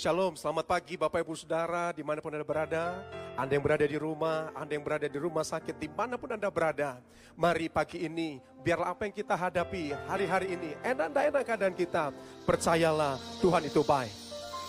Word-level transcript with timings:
Shalom, 0.00 0.32
selamat 0.32 0.64
pagi 0.64 0.96
Bapak 0.96 1.20
Ibu 1.20 1.36
Saudara 1.36 1.92
di 1.92 2.00
mana 2.00 2.24
pun 2.24 2.32
Anda 2.32 2.40
berada. 2.40 3.04
Anda 3.36 3.52
yang 3.52 3.60
berada 3.60 3.84
di 3.84 4.00
rumah, 4.00 4.48
Anda 4.56 4.72
yang 4.72 4.80
berada 4.80 5.04
di 5.04 5.18
rumah 5.20 5.44
sakit, 5.44 5.76
di 5.76 5.92
mana 5.92 6.16
pun 6.16 6.32
Anda 6.32 6.48
berada. 6.48 7.04
Mari 7.36 7.68
pagi 7.68 8.08
ini, 8.08 8.40
biarlah 8.64 8.96
apa 8.96 9.04
yang 9.04 9.12
kita 9.12 9.36
hadapi 9.36 9.92
hari-hari 10.08 10.56
ini, 10.56 10.72
enak 10.80 11.12
dan 11.12 11.22
enak 11.28 11.44
keadaan 11.44 11.76
kita. 11.76 12.16
Percayalah 12.48 13.20
Tuhan 13.44 13.68
itu 13.68 13.84
baik. 13.84 14.14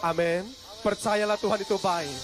Amin. 0.04 0.52
Percayalah 0.84 1.40
Tuhan 1.40 1.64
itu 1.64 1.80
baik. 1.80 2.18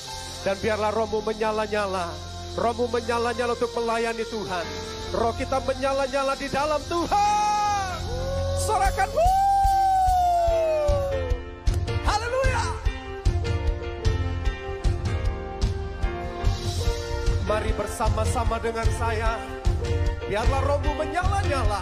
Dan 0.43 0.59
biarlah 0.59 0.91
rohmu 0.91 1.23
menyala-nyala. 1.23 2.11
Rohmu 2.59 2.91
menyala-nyala 2.91 3.55
untuk 3.55 3.71
melayani 3.71 4.27
Tuhan. 4.27 4.65
Roh 5.15 5.31
kita 5.31 5.63
menyala-nyala 5.63 6.35
di 6.35 6.51
dalam 6.51 6.83
Tuhan. 6.91 8.03
Sorakan. 8.67 9.07
Haleluya. 9.15 9.46
Mari 17.47 17.71
bersama-sama 17.79 18.59
dengan 18.59 18.83
saya. 18.99 19.39
Biarlah 20.27 20.67
rohmu 20.67 20.99
menyala-nyala. 20.99 21.79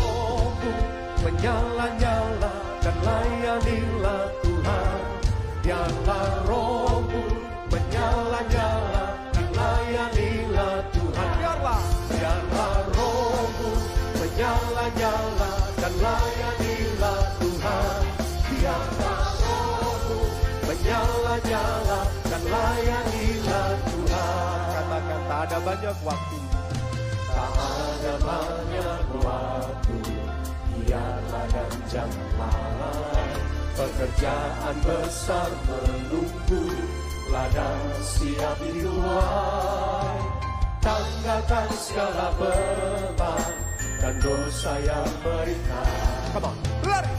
Rohmu 0.00 0.72
menyala-nyala 1.20 2.52
dan 2.80 2.96
layanilah 3.04 4.24
Tuhan. 4.40 5.00
Biarlah 5.60 6.24
rohmu 6.48 7.22
menyala-nyala 7.68 9.04
dan 9.36 9.46
layanilah 9.52 10.80
Tuhan. 10.96 11.28
Biarlah, 11.36 11.82
biarlah 12.08 12.74
rohmu 12.96 13.70
menyala-nyala 14.16 15.50
dan 15.76 15.92
layanilah 16.00 17.20
Tuhan. 17.36 18.02
Biarlah 18.48 19.20
rohmu 19.44 20.18
menyala-nyala 20.64 22.00
dan 22.32 22.42
layanilah 22.48 23.15
ada 25.46 25.62
banyak 25.62 25.96
waktu. 26.02 26.38
Tak 27.30 27.52
ada 27.54 28.14
banyak 28.18 29.02
waktu. 29.22 29.98
Biarlah 30.76 31.46
dan 31.50 31.72
janganlah 31.90 33.26
Pekerjaan 33.74 34.76
besar 34.86 35.50
menunggu 35.66 36.62
Ladang 37.26 37.90
siap 38.06 38.54
dituai 38.62 40.18
Tanggalkan 40.78 41.68
segala 41.74 42.30
beban 42.38 43.52
Dan 43.98 44.14
dosa 44.22 44.78
yang 44.78 45.10
berikan 45.26 45.90
Come 46.30 46.54
on, 46.54 46.56
lari 46.86 47.16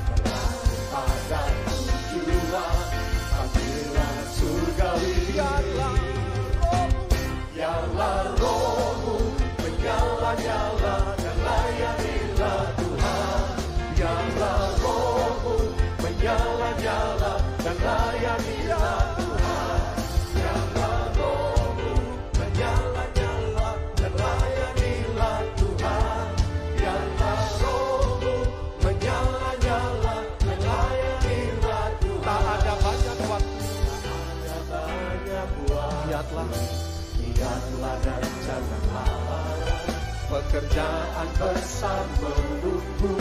Pekerjaan 40.57 41.29
besar 41.37 42.01
menunggu 42.17 43.13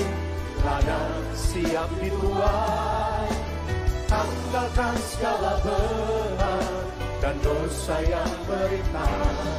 Ladang 0.65 1.21
siap 1.37 1.85
dituai. 2.01 3.29
Tanggalkan 4.09 4.97
segala 5.05 5.61
berat 5.61 6.81
Dan 7.21 7.37
dosa 7.45 7.97
yang 8.09 8.33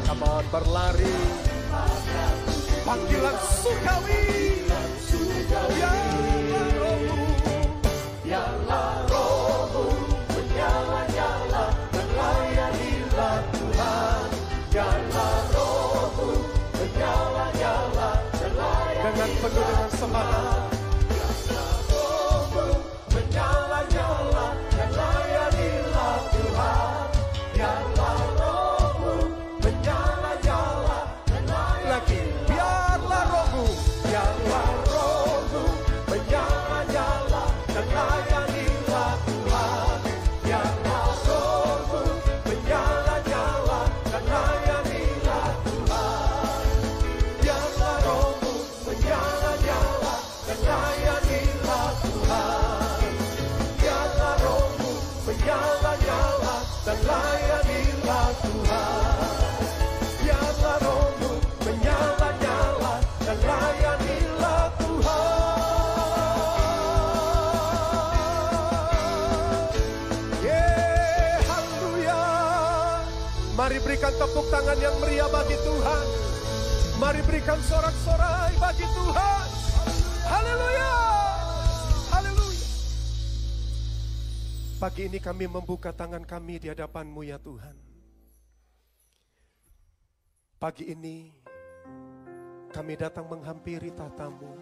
Come 0.09 0.25
on, 0.25 0.45
berlari. 0.49 1.21
Panggilan 2.81 3.37
surgawi 3.61 4.25
Biarlah 5.47 6.06
layanilah 19.27 19.35
Dengan 19.35 19.41
penuh 19.43 19.63
dengan 19.67 20.76
tepuk 74.17 74.45
tangan 74.49 74.77
yang 74.81 74.95
meriah 74.97 75.29
bagi 75.29 75.57
Tuhan. 75.61 76.05
Mari 76.97 77.21
berikan 77.29 77.61
sorak-sorai 77.61 78.57
bagi 78.57 78.85
Tuhan. 78.89 79.47
Haleluya. 80.25 80.93
Haleluya. 82.09 82.67
Pagi 84.81 85.01
ini 85.05 85.21
kami 85.21 85.45
membuka 85.45 85.93
tangan 85.93 86.25
kami 86.25 86.57
di 86.57 86.73
hadapan-Mu 86.73 87.21
ya 87.21 87.37
Tuhan. 87.37 87.77
Pagi 90.57 90.89
ini 90.89 91.29
kami 92.73 92.97
datang 92.97 93.29
menghampiri 93.29 93.93
tatamu. 93.93 94.57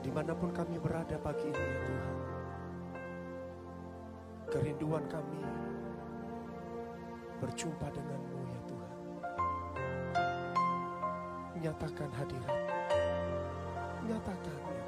Di 0.00 0.08
mana 0.08 0.32
pun 0.32 0.48
kami 0.52 0.80
berada 0.80 1.20
pagi 1.20 1.44
ini 1.44 1.60
ya 1.60 1.80
Tuhan. 1.84 2.16
Kerinduan 4.48 5.04
kami 5.12 5.40
berjumpa 7.42 7.86
denganmu 7.90 8.40
ya 8.46 8.60
Tuhan. 8.68 8.96
Nyatakan 11.64 12.10
hadirat. 12.14 12.56
Nyatakan 14.04 14.58
ya 14.68 14.83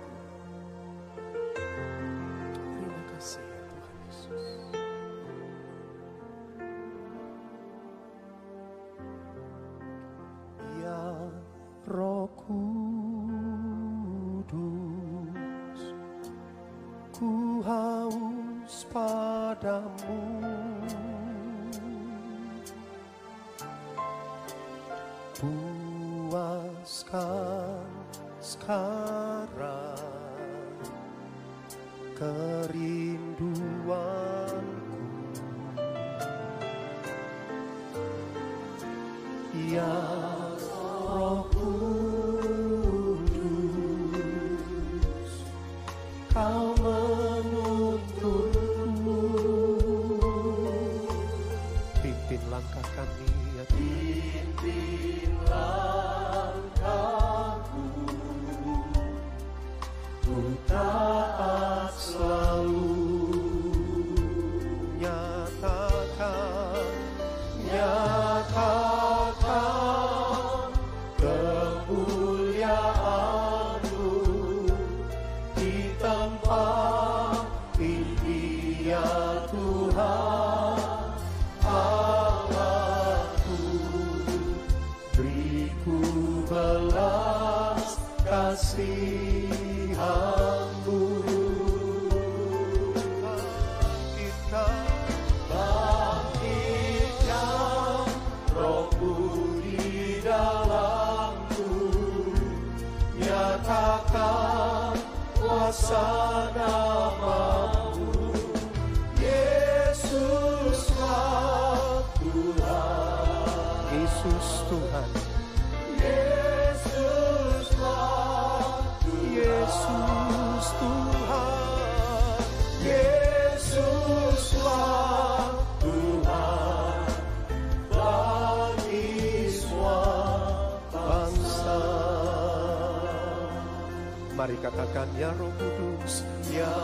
Katakan 134.67 135.07
ya 135.15 135.31
roh 135.39 135.55
kudus 135.63 136.27
Ya 136.51 136.75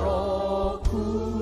roh 0.00 0.80
kudus. 0.88 1.37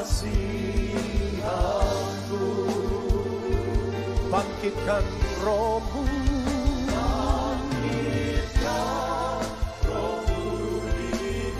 kasihanku 0.00 1.04
bangkitkan 4.32 5.04
rohmu. 5.44 6.08
Bangkitkan 6.88 8.24
rohmu 9.84 10.80
di 10.96 11.52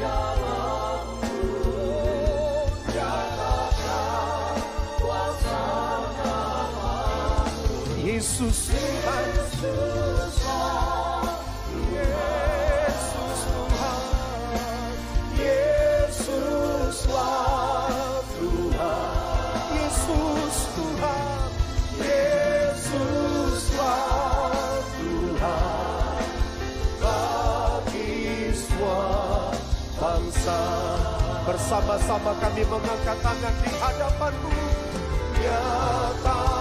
Yesus 8.01 8.73
Tuhan. 8.73 10.10
Bersama-sama 31.71 32.35
kami 32.43 32.67
mengangkat 32.67 33.15
tangan 33.23 33.55
di 33.63 33.71
hadapanmu. 33.79 34.51
Ya 35.39 35.63
Tuhan 36.19 36.60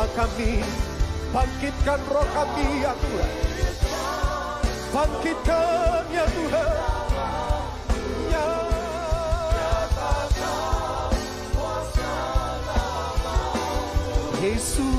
doa 0.00 0.08
kami. 0.16 0.64
Bangkitkan 1.28 2.00
roh 2.08 2.24
kami 2.32 2.66
ya 2.80 2.92
Tuhan. 2.96 3.32
Bangkitkan 4.96 6.04
ya 6.08 6.24
Tuhan. 6.24 6.72
Ya 8.32 8.48
Yesus. 14.40 14.89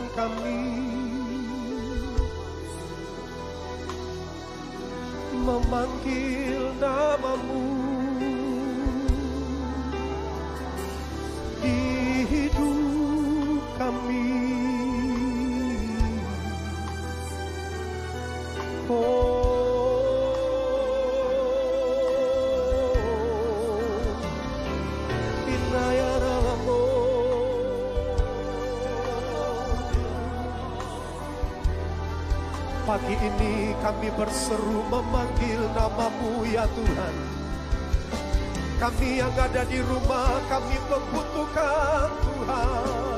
dengan 0.00 0.16
kami. 0.16 0.64
Memanggil 5.44 6.62
namamu. 6.80 7.68
Di 11.60 11.80
hidup 12.24 13.60
kami. 13.76 14.39
Pagi 33.00 33.16
ini 33.16 33.72
kami 33.80 34.12
berseru 34.12 34.84
memanggil 34.92 35.72
namamu 35.72 36.44
ya 36.44 36.68
Tuhan. 36.68 37.14
Kami 38.76 39.24
yang 39.24 39.32
ada 39.40 39.64
di 39.64 39.80
rumah 39.80 40.36
kami 40.52 40.76
membutuhkan 40.84 42.12
Tuhan. 42.20 43.09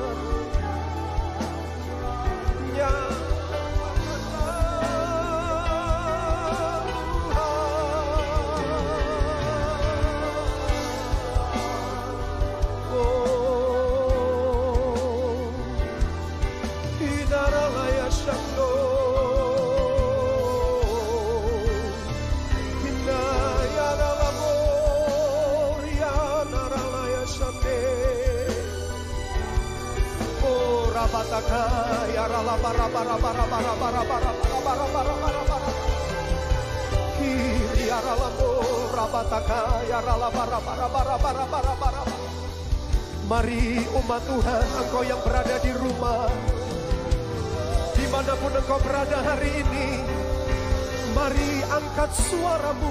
angkat 51.93 52.09
suaramu 52.25 52.89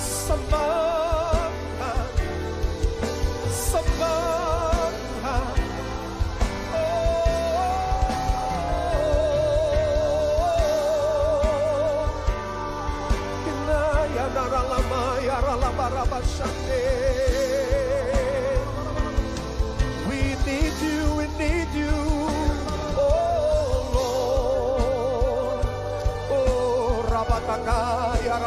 sembah 0.00 0.87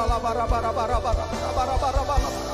Barabara, 0.01 0.47
barabara, 0.47 0.99
barabara, 0.99 1.25
barabara, 1.55 2.01
barabara. 2.07 2.50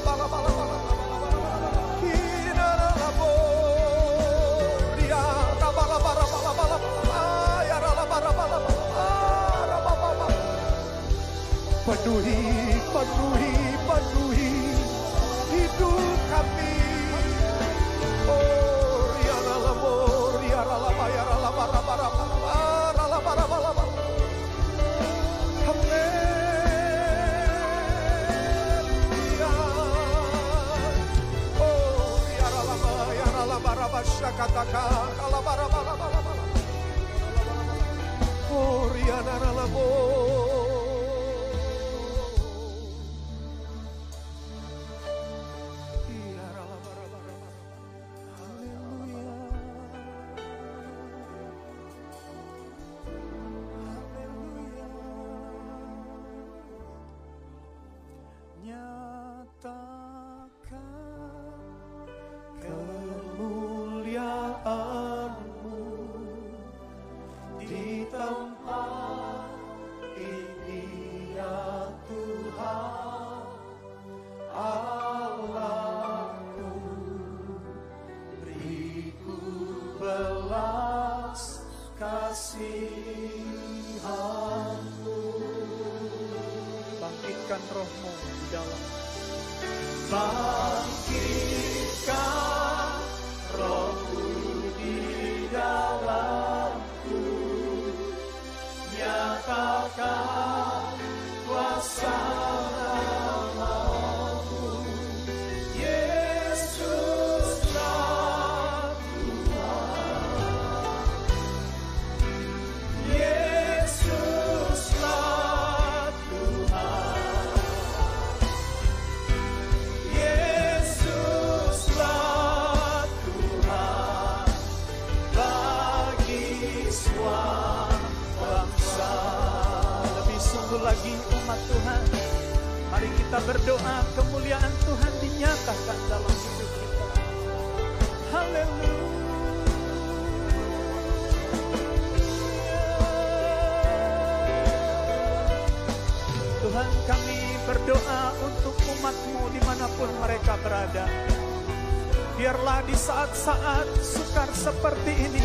Biarlah 152.48 152.80
di 152.88 152.96
saat-saat 152.96 154.00
sukar 154.00 154.48
seperti 154.56 155.12
ini, 155.20 155.44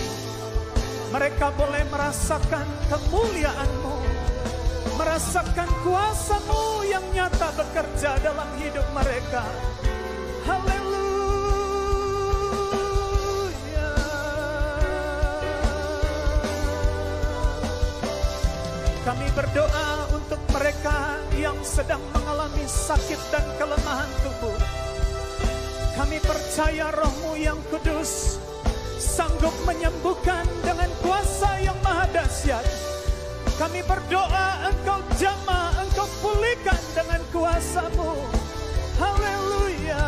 mereka 1.10 1.50
boleh 1.50 1.82
merasakan 1.90 2.62
kemuliaan-Mu, 2.86 3.96
merasakan 5.02 5.66
kuasa-Mu 5.82 6.86
yang 6.86 7.02
nyata 7.10 7.58
bekerja 7.58 8.22
dalam 8.22 8.46
hidup 8.54 8.86
mereka. 8.94 9.42
Haleluya. 10.46 10.78
Kami 19.02 19.26
berdoa 19.34 20.06
untuk 20.14 20.38
mereka 20.54 21.18
yang 21.34 21.58
sedang 21.66 21.98
mengalami 22.14 22.62
sakit 22.62 23.18
dan 23.34 23.42
kelemahan 23.58 24.06
tubuh. 24.22 24.81
Kami 25.92 26.18
percaya 26.24 26.88
rohmu 26.88 27.36
yang 27.36 27.60
kudus 27.68 28.40
sanggup 28.96 29.52
menyembuhkan 29.68 30.48
dengan 30.64 30.88
kuasa 31.04 31.60
yang 31.60 31.76
maha 31.84 32.08
dahsyat. 32.08 32.64
Kami 33.60 33.84
berdoa 33.84 34.72
engkau 34.72 35.04
jamah, 35.20 35.76
engkau 35.84 36.08
pulihkan 36.24 36.80
dengan 36.96 37.20
kuasamu. 37.28 38.24
Haleluya. 38.96 40.06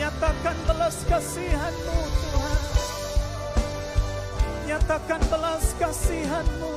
Nyatakan 0.00 0.56
belas 0.64 0.96
kasihanmu 1.04 1.98
Tuhan. 2.00 2.62
Nyatakan 4.72 5.22
belas 5.28 5.64
kasihanmu. 5.76 6.74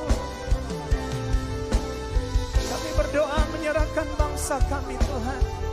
Kami 2.70 2.90
berdoa 2.92 3.40
menyerahkan 3.56 4.08
bangsa 4.20 4.60
kami 4.68 5.00
Tuhan. 5.00 5.69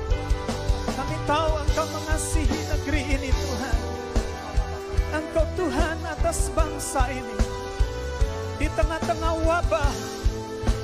Tahu 1.27 1.59
Engkau 1.59 1.83
mengasihi 1.91 2.59
negeri 2.71 3.03
ini 3.03 3.27
Tuhan. 3.35 3.79
Engkau 5.11 5.43
Tuhan 5.59 5.99
atas 6.07 6.47
bangsa 6.55 7.03
ini. 7.11 7.39
Di 8.55 8.71
tengah-tengah 8.71 9.35
wabah 9.43 9.91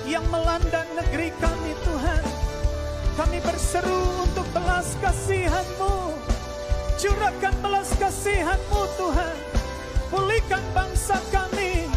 yang 0.03 0.27
melanda 0.27 0.84
negeri 0.99 1.32
kami 1.39 1.71
Tuhan. 1.88 2.23
Kami 3.15 3.39
berseru 3.39 4.27
untuk 4.27 4.43
belas 4.51 4.99
kasihan-Mu. 4.99 6.12
Curahkan 6.99 7.56
belas 7.63 7.95
kasihan-Mu 7.95 8.82
Tuhan. 8.99 9.38
Pulihkan 10.12 10.63
bangsa 10.75 11.23
kami. 11.32 11.88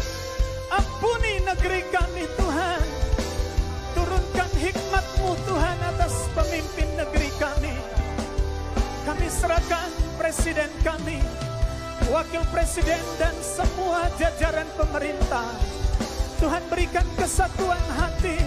Ampuni 0.71 1.43
negeri 1.43 1.83
kami 1.91 2.23
Tuhan. 2.39 2.83
Turunkan 3.91 4.51
hikmat-Mu 4.55 5.35
Tuhan 5.35 5.77
atas 5.83 6.15
pemimpin. 6.31 6.96
Kami 9.17 9.33
serahkan 9.33 9.89
presiden 10.21 10.69
kami, 10.85 11.17
wakil 12.13 12.45
presiden 12.53 13.01
dan 13.17 13.33
semua 13.41 14.05
jajaran 14.13 14.69
pemerintah. 14.77 15.57
Tuhan 16.37 16.61
berikan 16.69 17.01
kesatuan 17.17 17.81
hati, 17.97 18.37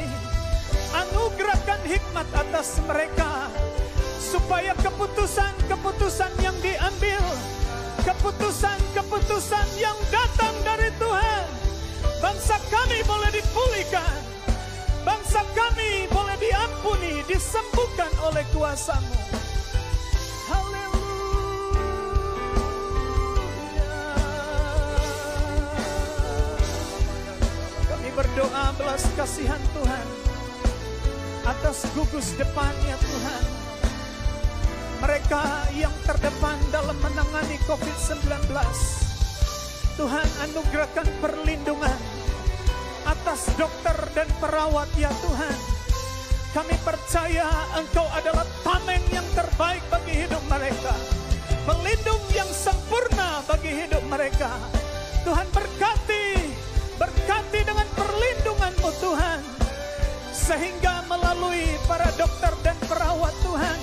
anugerahkan 0.95 1.83
hikmat 1.91 2.23
atas 2.31 2.79
mereka, 2.87 3.51
supaya 4.23 4.71
keputusan-keputusan 4.79 6.39
yang 6.39 6.55
diambil, 6.63 7.19
keputusan-keputusan 8.07 9.67
yang 9.75 9.99
datang 10.15 10.55
dari 10.63 10.95
Tuhan, 11.03 11.47
bangsa 12.23 12.63
kami 12.71 13.03
boleh 13.11 13.31
dipulihkan, 13.35 14.23
bangsa 15.03 15.43
kami 15.51 16.07
boleh 16.15 16.39
diampuni, 16.39 17.27
disembuhkan 17.27 18.15
oleh 18.23 18.47
kuasamu. 18.55 19.19
Berdoa 28.41 28.73
belas 28.73 29.05
kasihan 29.21 29.61
Tuhan 29.77 30.07
atas 31.45 31.85
gugus 31.93 32.33
depannya 32.41 32.97
Tuhan. 32.97 33.45
Mereka 35.05 35.45
yang 35.77 35.93
terdepan 36.09 36.57
dalam 36.73 36.97
menangani 37.05 37.61
COVID-19. 37.69 38.49
Tuhan 40.01 40.29
anugerahkan 40.49 41.05
perlindungan 41.21 42.01
atas 43.05 43.45
dokter 43.61 44.09
dan 44.17 44.33
perawat 44.41 44.89
ya 44.97 45.13
Tuhan. 45.21 45.57
Kami 46.57 46.81
percaya 46.81 47.45
Engkau 47.77 48.09
adalah 48.09 48.49
tameng 48.65 49.05
yang 49.13 49.29
terbaik 49.37 49.85
bagi 49.93 50.17
hidup 50.17 50.41
mereka. 50.49 50.97
Pelindung 51.69 52.25
yang 52.33 52.49
sempurna 52.49 53.45
bagi 53.45 53.85
hidup 53.85 54.01
mereka. 54.09 54.49
Tuhan 55.29 55.45
berkati, 55.53 56.20
berkati 57.01 57.65
dengan 57.65 57.89
perlindungan-Mu 57.97 58.91
Tuhan. 59.01 59.41
Sehingga 60.37 61.09
melalui 61.09 61.65
para 61.89 62.13
dokter 62.21 62.53
dan 62.61 62.77
perawat 62.85 63.33
Tuhan, 63.41 63.79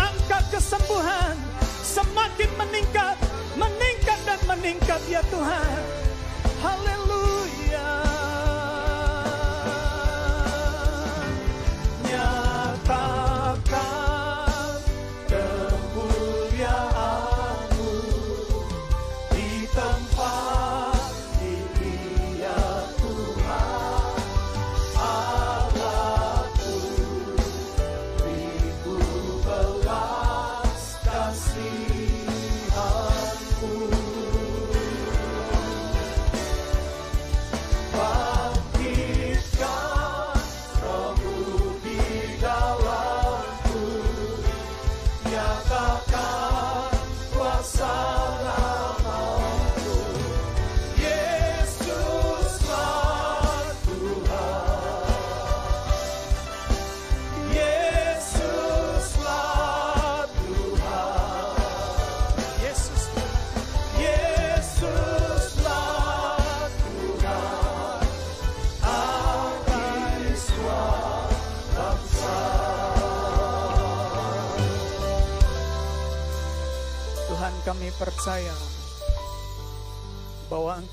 angka 0.00 0.40
kesembuhan 0.56 1.36
semakin 1.84 2.50
meningkat, 2.56 3.16
meningkat 3.60 4.18
dan 4.24 4.40
meningkat 4.48 5.00
ya 5.04 5.20
Tuhan. 5.28 5.80
Haleluya. 6.64 7.05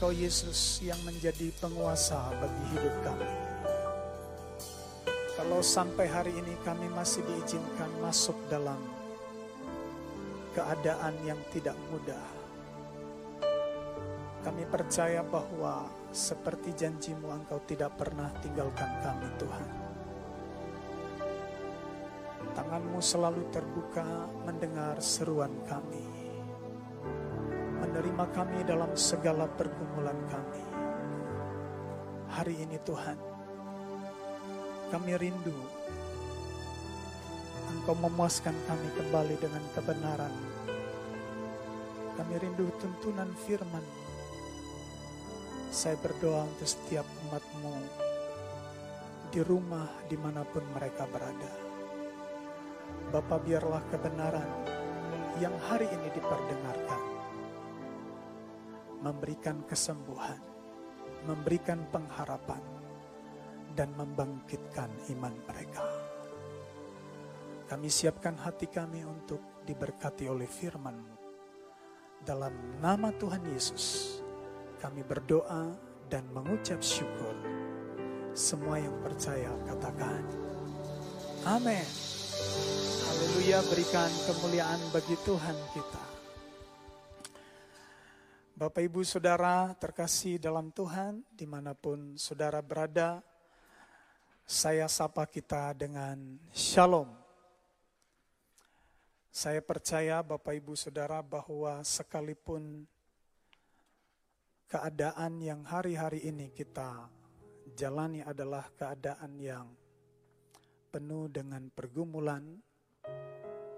Engkau 0.04 0.20
Yesus 0.20 0.84
yang 0.84 1.00
menjadi 1.08 1.48
penguasa 1.64 2.28
bagi 2.36 2.76
hidup 2.76 2.92
kami. 3.08 3.32
Kalau 5.40 5.64
sampai 5.64 6.12
hari 6.12 6.36
ini 6.36 6.60
kami 6.68 6.92
masih 6.92 7.24
diizinkan 7.24 7.88
masuk 8.04 8.36
dalam 8.52 8.76
keadaan 10.52 11.16
yang 11.24 11.40
tidak 11.56 11.80
mudah, 11.88 12.28
kami 14.44 14.68
percaya 14.68 15.24
bahwa 15.24 15.88
seperti 16.12 16.76
janjimu 16.76 17.32
Engkau 17.32 17.64
tidak 17.64 17.96
pernah 17.96 18.28
tinggalkan 18.44 18.92
kami 19.08 19.28
Tuhan. 19.40 19.70
Tanganmu 22.60 23.00
selalu 23.00 23.48
terbuka 23.56 24.28
mendengar 24.44 25.00
seruan 25.00 25.56
kami. 25.64 26.13
Menerima 27.84 28.26
kami 28.32 28.64
dalam 28.64 28.96
segala 28.96 29.44
pergumulan 29.44 30.16
kami. 30.32 30.64
Hari 32.32 32.64
ini 32.64 32.80
Tuhan, 32.80 33.20
kami 34.88 35.12
rindu 35.20 35.52
Engkau 37.76 38.00
memuaskan 38.00 38.56
kami 38.72 38.88
kembali 38.96 39.36
dengan 39.36 39.60
kebenaran. 39.76 40.32
Kami 42.16 42.34
rindu 42.40 42.72
tuntunan 42.80 43.28
firman. 43.44 43.84
Saya 45.68 46.00
berdoa 46.00 46.48
untuk 46.48 46.72
setiap 46.72 47.04
umatmu 47.28 47.76
di 49.28 49.44
rumah 49.44 49.92
di 50.08 50.16
mana 50.16 50.48
pun 50.48 50.64
mereka 50.72 51.04
berada. 51.12 51.52
Bapak 53.12 53.44
biarlah 53.44 53.84
kebenaran 53.92 54.48
yang 55.42 55.58
hari 55.66 55.90
ini 55.90 56.08
diperdengarkan 56.14 56.83
memberikan 59.04 59.68
kesembuhan, 59.68 60.40
memberikan 61.28 61.84
pengharapan, 61.92 62.64
dan 63.76 63.92
membangkitkan 64.00 64.88
iman 65.12 65.36
mereka. 65.44 65.84
Kami 67.68 67.90
siapkan 67.92 68.38
hati 68.40 68.72
kami 68.72 69.04
untuk 69.04 69.66
diberkati 69.68 70.30
oleh 70.30 70.48
firman-Mu. 70.48 71.16
Dalam 72.24 72.80
nama 72.80 73.12
Tuhan 73.20 73.44
Yesus, 73.52 74.20
kami 74.80 75.04
berdoa 75.04 75.76
dan 76.08 76.24
mengucap 76.32 76.80
syukur. 76.80 77.36
Semua 78.32 78.80
yang 78.80 78.96
percaya 79.04 79.52
katakan, 79.68 80.24
Amin. 81.44 81.88
Haleluya 83.04 83.60
berikan 83.68 84.12
kemuliaan 84.30 84.80
bagi 84.96 85.18
Tuhan 85.28 85.58
kita. 85.76 86.13
Bapak 88.54 88.86
ibu 88.86 89.02
saudara 89.02 89.74
terkasih 89.82 90.38
dalam 90.38 90.70
Tuhan 90.70 91.26
di 91.34 91.42
mana 91.50 91.74
pun 91.74 92.14
saudara 92.22 92.62
berada, 92.62 93.18
saya 94.46 94.86
sapa 94.86 95.26
kita 95.26 95.74
dengan 95.74 96.38
shalom. 96.54 97.10
Saya 99.34 99.58
percaya 99.58 100.22
Bapak 100.22 100.54
Ibu 100.54 100.78
Saudara 100.78 101.26
bahwa 101.26 101.82
sekalipun 101.82 102.86
keadaan 104.70 105.42
yang 105.42 105.66
hari-hari 105.66 106.22
ini 106.22 106.54
kita 106.54 107.10
jalani 107.74 108.22
adalah 108.22 108.70
keadaan 108.78 109.34
yang 109.42 109.66
penuh 110.94 111.26
dengan 111.26 111.74
pergumulan, 111.74 112.54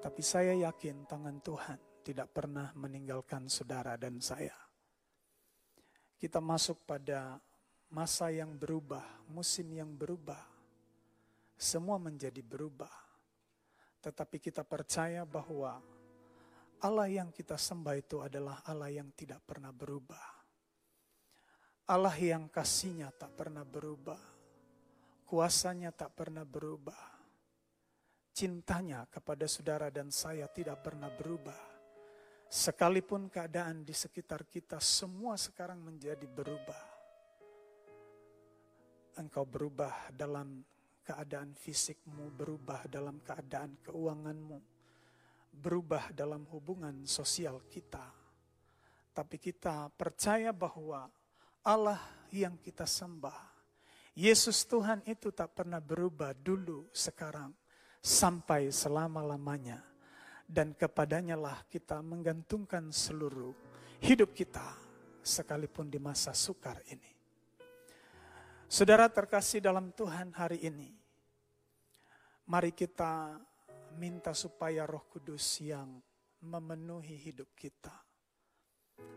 tapi 0.03 0.19
saya 0.19 0.51
yakin 0.67 1.07
tangan 1.07 1.39
Tuhan 1.39 1.79
tidak 2.03 2.27
pernah 2.35 2.75
meninggalkan 2.75 3.47
saudara 3.47 3.95
dan 3.95 4.19
saya. 4.19 4.64
Kita 6.15 6.39
masuk 6.43 6.81
pada 6.87 7.37
masa 7.91 8.31
yang 8.31 8.55
berubah, 8.55 9.03
musim 9.29 9.69
yang 9.71 9.91
berubah, 9.93 10.41
semua 11.55 11.95
menjadi 12.01 12.43
berubah 12.43 13.05
tetapi 14.05 14.37
kita 14.37 14.61
percaya 14.61 15.25
bahwa 15.25 15.81
Allah 16.85 17.09
yang 17.09 17.33
kita 17.33 17.57
sembah 17.57 17.97
itu 17.97 18.21
adalah 18.21 18.61
Allah 18.61 18.93
yang 18.93 19.09
tidak 19.17 19.41
pernah 19.41 19.73
berubah. 19.73 20.21
Allah 21.89 22.13
yang 22.13 22.45
kasihnya 22.45 23.09
tak 23.09 23.33
pernah 23.33 23.65
berubah. 23.65 24.21
Kuasanya 25.25 25.89
tak 25.89 26.13
pernah 26.13 26.45
berubah. 26.45 27.17
Cintanya 28.29 29.09
kepada 29.09 29.49
saudara 29.49 29.89
dan 29.89 30.13
saya 30.13 30.45
tidak 30.53 30.85
pernah 30.85 31.09
berubah. 31.09 31.74
Sekalipun 32.45 33.27
keadaan 33.27 33.81
di 33.81 33.91
sekitar 33.91 34.45
kita 34.45 34.77
semua 34.77 35.35
sekarang 35.35 35.81
menjadi 35.81 36.25
berubah. 36.29 36.83
Engkau 39.15 39.47
berubah 39.47 40.11
dalam 40.11 40.61
keadaan 41.05 41.53
fisikmu, 41.53 42.33
berubah 42.33 42.89
dalam 42.89 43.21
keadaan 43.21 43.77
keuanganmu, 43.85 44.59
berubah 45.53 46.11
dalam 46.11 46.43
hubungan 46.51 47.05
sosial 47.05 47.63
kita. 47.69 48.03
Tapi 49.15 49.39
kita 49.39 49.87
percaya 49.95 50.51
bahwa 50.51 51.07
Allah 51.63 52.01
yang 52.33 52.59
kita 52.59 52.83
sembah, 52.83 53.55
Yesus 54.15 54.67
Tuhan 54.67 55.03
itu 55.07 55.31
tak 55.31 55.55
pernah 55.55 55.79
berubah 55.79 56.35
dulu, 56.35 56.91
sekarang, 56.91 57.55
sampai 58.03 58.71
selama-lamanya. 58.71 59.94
Dan 60.45 60.77
kepadanya 60.77 61.33
lah 61.33 61.65
kita 61.65 61.99
menggantungkan 62.05 62.93
seluruh 62.93 63.51
hidup 64.05 64.37
kita, 64.37 64.77
sekalipun 65.25 65.89
di 65.89 65.97
masa 65.97 66.37
sukar 66.37 66.77
ini. 66.93 67.11
Saudara 68.69 69.09
terkasih 69.09 69.61
dalam 69.61 69.89
Tuhan 69.93 70.29
hari 70.37 70.61
ini, 70.61 70.93
mari 72.45 72.69
kita 72.73 73.41
minta 73.97 74.37
supaya 74.37 74.85
Roh 74.85 75.05
Kudus 75.09 75.61
yang 75.65 76.01
memenuhi 76.45 77.17
hidup 77.17 77.49
kita. 77.57 77.93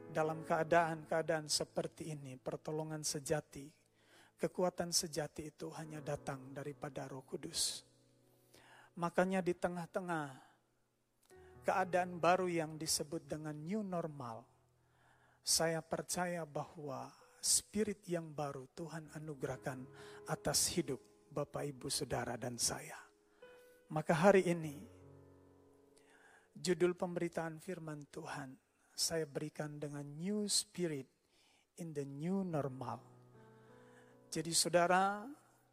Dalam 0.08 0.42
keadaan-keadaan 0.48 1.52
seperti 1.52 2.16
ini, 2.16 2.40
pertolongan 2.40 3.04
sejati, 3.04 3.68
kekuatan 4.40 4.94
sejati 4.96 5.52
itu 5.52 5.68
hanya 5.76 6.00
datang 6.00 6.40
daripada 6.56 7.04
Roh 7.04 7.22
Kudus. 7.26 7.84
Makanya 8.96 9.44
di 9.44 9.54
tengah-tengah 9.54 10.47
keadaan 11.64 12.21
baru 12.21 12.47
yang 12.51 12.77
disebut 12.77 13.25
dengan 13.27 13.55
new 13.55 13.83
normal, 13.83 14.44
saya 15.40 15.81
percaya 15.81 16.44
bahwa 16.44 17.09
spirit 17.40 18.05
yang 18.11 18.29
baru 18.35 18.68
Tuhan 18.77 19.09
anugerahkan 19.16 19.81
atas 20.29 20.75
hidup 20.77 21.01
Bapak, 21.29 21.64
Ibu, 21.64 21.88
Saudara, 21.88 22.37
dan 22.37 22.57
saya. 22.61 22.97
Maka 23.88 24.12
hari 24.12 24.44
ini, 24.44 24.77
judul 26.53 26.92
pemberitaan 26.92 27.57
firman 27.62 28.05
Tuhan 28.12 28.53
saya 28.92 29.25
berikan 29.25 29.79
dengan 29.79 30.03
new 30.03 30.44
spirit 30.51 31.07
in 31.79 31.94
the 31.94 32.03
new 32.03 32.42
normal. 32.42 32.99
Jadi 34.29 34.53
saudara, 34.53 35.25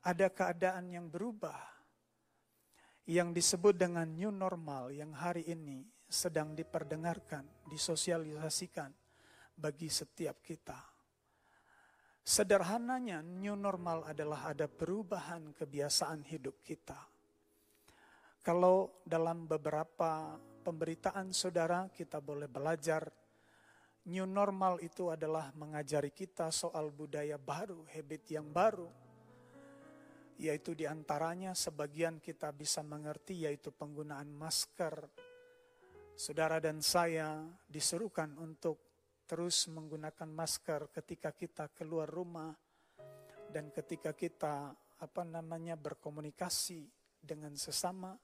ada 0.05 0.27
keadaan 0.31 0.87
yang 0.93 1.09
berubah 1.11 1.74
yang 3.05 3.33
disebut 3.33 3.77
dengan 3.77 4.09
new 4.09 4.33
normal 4.33 4.89
yang 4.89 5.13
hari 5.13 5.45
ini 5.45 5.85
sedang 6.09 6.57
diperdengarkan, 6.57 7.45
disosialisasikan 7.69 8.89
bagi 9.53 9.89
setiap 9.89 10.41
kita. 10.41 10.77
Sederhananya, 12.25 13.21
new 13.21 13.53
normal 13.53 14.09
adalah 14.09 14.49
ada 14.49 14.65
perubahan 14.65 15.53
kebiasaan 15.53 16.25
hidup 16.25 16.57
kita. 16.65 16.97
Kalau 18.41 19.01
dalam 19.05 19.45
beberapa 19.45 20.33
pemberitaan 20.65 21.29
saudara 21.29 21.85
kita 21.93 22.17
boleh 22.17 22.49
belajar, 22.49 23.05
new 24.09 24.25
normal 24.25 24.81
itu 24.81 25.13
adalah 25.13 25.53
mengajari 25.53 26.09
kita 26.09 26.49
soal 26.49 26.89
budaya 26.89 27.37
baru, 27.37 27.85
habit 27.93 28.25
yang 28.33 28.49
baru, 28.49 28.89
yaitu 30.35 30.75
di 30.75 30.83
antaranya 30.83 31.55
sebagian 31.55 32.19
kita 32.19 32.51
bisa 32.51 32.83
mengerti 32.83 33.47
yaitu 33.47 33.71
penggunaan 33.71 34.27
masker. 34.35 35.07
Saudara 36.15 36.59
dan 36.63 36.79
saya 36.79 37.43
disuruhkan 37.67 38.35
untuk 38.39 38.79
terus 39.27 39.67
menggunakan 39.67 40.29
masker 40.29 40.91
ketika 40.91 41.33
kita 41.35 41.71
keluar 41.73 42.07
rumah 42.07 42.55
dan 43.51 43.71
ketika 43.71 44.15
kita 44.15 44.75
apa 44.99 45.21
namanya 45.27 45.75
berkomunikasi 45.75 46.87
dengan 47.19 47.55
sesama. 47.59 48.15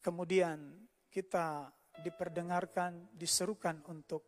Kemudian 0.00 0.86
kita 1.10 1.68
diperdengarkan, 2.00 3.16
diserukan 3.16 3.80
untuk 3.88 4.22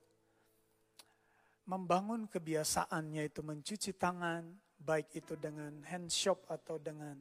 membangun 1.68 2.26
kebiasaan 2.26 3.12
yaitu 3.12 3.44
mencuci 3.44 3.92
tangan, 3.94 4.48
baik 4.78 5.10
itu 5.18 5.34
dengan 5.34 5.82
hand 5.84 6.08
shop 6.08 6.46
atau 6.48 6.78
dengan 6.78 7.18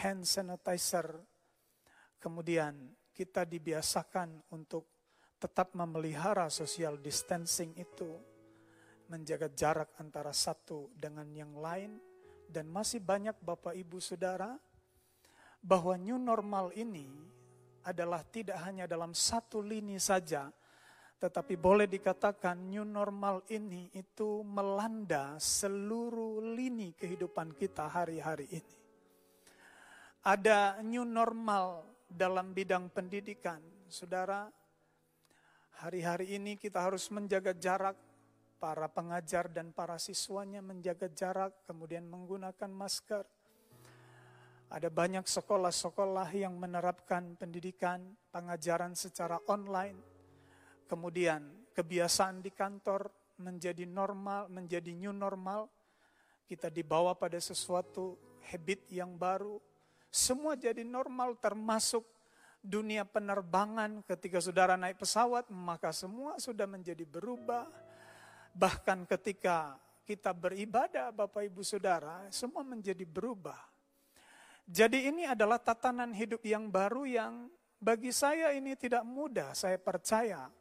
hand 0.00 0.22
sanitizer. 0.28 1.08
Kemudian 2.20 2.92
kita 3.12 3.42
dibiasakan 3.48 4.52
untuk 4.54 4.88
tetap 5.42 5.74
memelihara 5.74 6.46
social 6.46 6.94
distancing 7.02 7.74
itu, 7.74 8.14
menjaga 9.10 9.50
jarak 9.50 9.90
antara 9.98 10.30
satu 10.30 10.88
dengan 10.94 11.26
yang 11.34 11.58
lain, 11.58 11.98
dan 12.46 12.70
masih 12.70 13.02
banyak 13.02 13.34
Bapak 13.42 13.74
Ibu 13.74 13.98
Saudara, 13.98 14.54
bahwa 15.58 15.98
new 15.98 16.14
normal 16.14 16.70
ini 16.78 17.10
adalah 17.82 18.22
tidak 18.22 18.62
hanya 18.62 18.86
dalam 18.86 19.10
satu 19.10 19.58
lini 19.58 19.98
saja, 19.98 20.54
tetapi 21.22 21.54
boleh 21.54 21.86
dikatakan 21.86 22.58
new 22.66 22.82
normal 22.82 23.46
ini 23.54 23.86
itu 23.94 24.42
melanda 24.42 25.38
seluruh 25.38 26.42
lini 26.58 26.98
kehidupan 26.98 27.54
kita 27.54 27.86
hari-hari 27.86 28.50
ini. 28.50 28.76
Ada 30.26 30.82
new 30.82 31.06
normal 31.06 31.86
dalam 32.10 32.50
bidang 32.50 32.90
pendidikan, 32.90 33.62
saudara, 33.86 34.50
Hari-hari 35.82 36.38
ini 36.38 36.54
kita 36.54 36.78
harus 36.78 37.10
menjaga 37.10 37.50
jarak, 37.58 37.98
para 38.62 38.86
pengajar 38.86 39.50
dan 39.50 39.74
para 39.74 39.98
siswanya 39.98 40.62
menjaga 40.62 41.10
jarak, 41.10 41.50
kemudian 41.66 42.06
menggunakan 42.06 42.70
masker. 42.70 43.26
Ada 44.70 44.86
banyak 44.86 45.26
sekolah-sekolah 45.26 46.30
yang 46.38 46.54
menerapkan 46.54 47.34
pendidikan, 47.34 48.14
pengajaran 48.30 48.94
secara 48.94 49.42
online. 49.50 50.11
Kemudian 50.92 51.40
kebiasaan 51.72 52.44
di 52.44 52.52
kantor 52.52 53.08
menjadi 53.40 53.88
normal, 53.88 54.52
menjadi 54.52 54.92
new 54.92 55.16
normal. 55.16 55.72
Kita 56.44 56.68
dibawa 56.68 57.16
pada 57.16 57.40
sesuatu 57.40 58.20
habit 58.44 58.92
yang 58.92 59.16
baru. 59.16 59.56
Semua 60.12 60.52
jadi 60.52 60.84
normal 60.84 61.40
termasuk 61.40 62.04
dunia 62.60 63.08
penerbangan, 63.08 64.04
ketika 64.04 64.44
saudara 64.44 64.76
naik 64.76 65.00
pesawat, 65.00 65.48
maka 65.48 65.96
semua 65.96 66.36
sudah 66.36 66.68
menjadi 66.68 67.08
berubah. 67.08 67.72
Bahkan 68.52 69.08
ketika 69.08 69.80
kita 70.04 70.36
beribadah, 70.36 71.08
Bapak 71.08 71.48
Ibu 71.48 71.64
Saudara, 71.64 72.28
semua 72.28 72.60
menjadi 72.60 73.08
berubah. 73.08 73.56
Jadi 74.68 75.08
ini 75.08 75.24
adalah 75.24 75.56
tatanan 75.56 76.12
hidup 76.12 76.44
yang 76.44 76.68
baru 76.68 77.08
yang 77.08 77.48
bagi 77.80 78.12
saya 78.12 78.52
ini 78.52 78.76
tidak 78.76 79.02
mudah, 79.02 79.56
saya 79.56 79.80
percaya. 79.80 80.52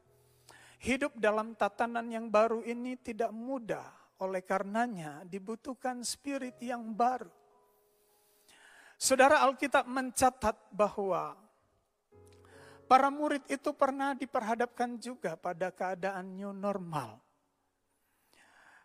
Hidup 0.82 1.13
dalam 1.13 1.54
tatanan 1.54 2.10
yang 2.10 2.34
baru 2.34 2.65
ini 2.65 2.98
tidak 2.98 3.30
mudah, 3.30 3.86
oleh 4.17 4.41
karenanya 4.41 5.22
dibutuhkan 5.30 6.02
spirit 6.02 6.58
yang 6.58 6.98
baru. 6.98 7.30
Saudara 8.98 9.46
Alkitab 9.46 9.86
mencatat 9.86 10.58
bahwa 10.74 11.38
Para 12.91 13.08
murid 13.08 13.48
itu 13.48 13.72
pernah 13.72 14.12
diperhadapkan 14.12 15.00
juga 15.00 15.39
pada 15.39 15.72
keadaan 15.72 16.36
new 16.36 16.52
normal. 16.52 17.24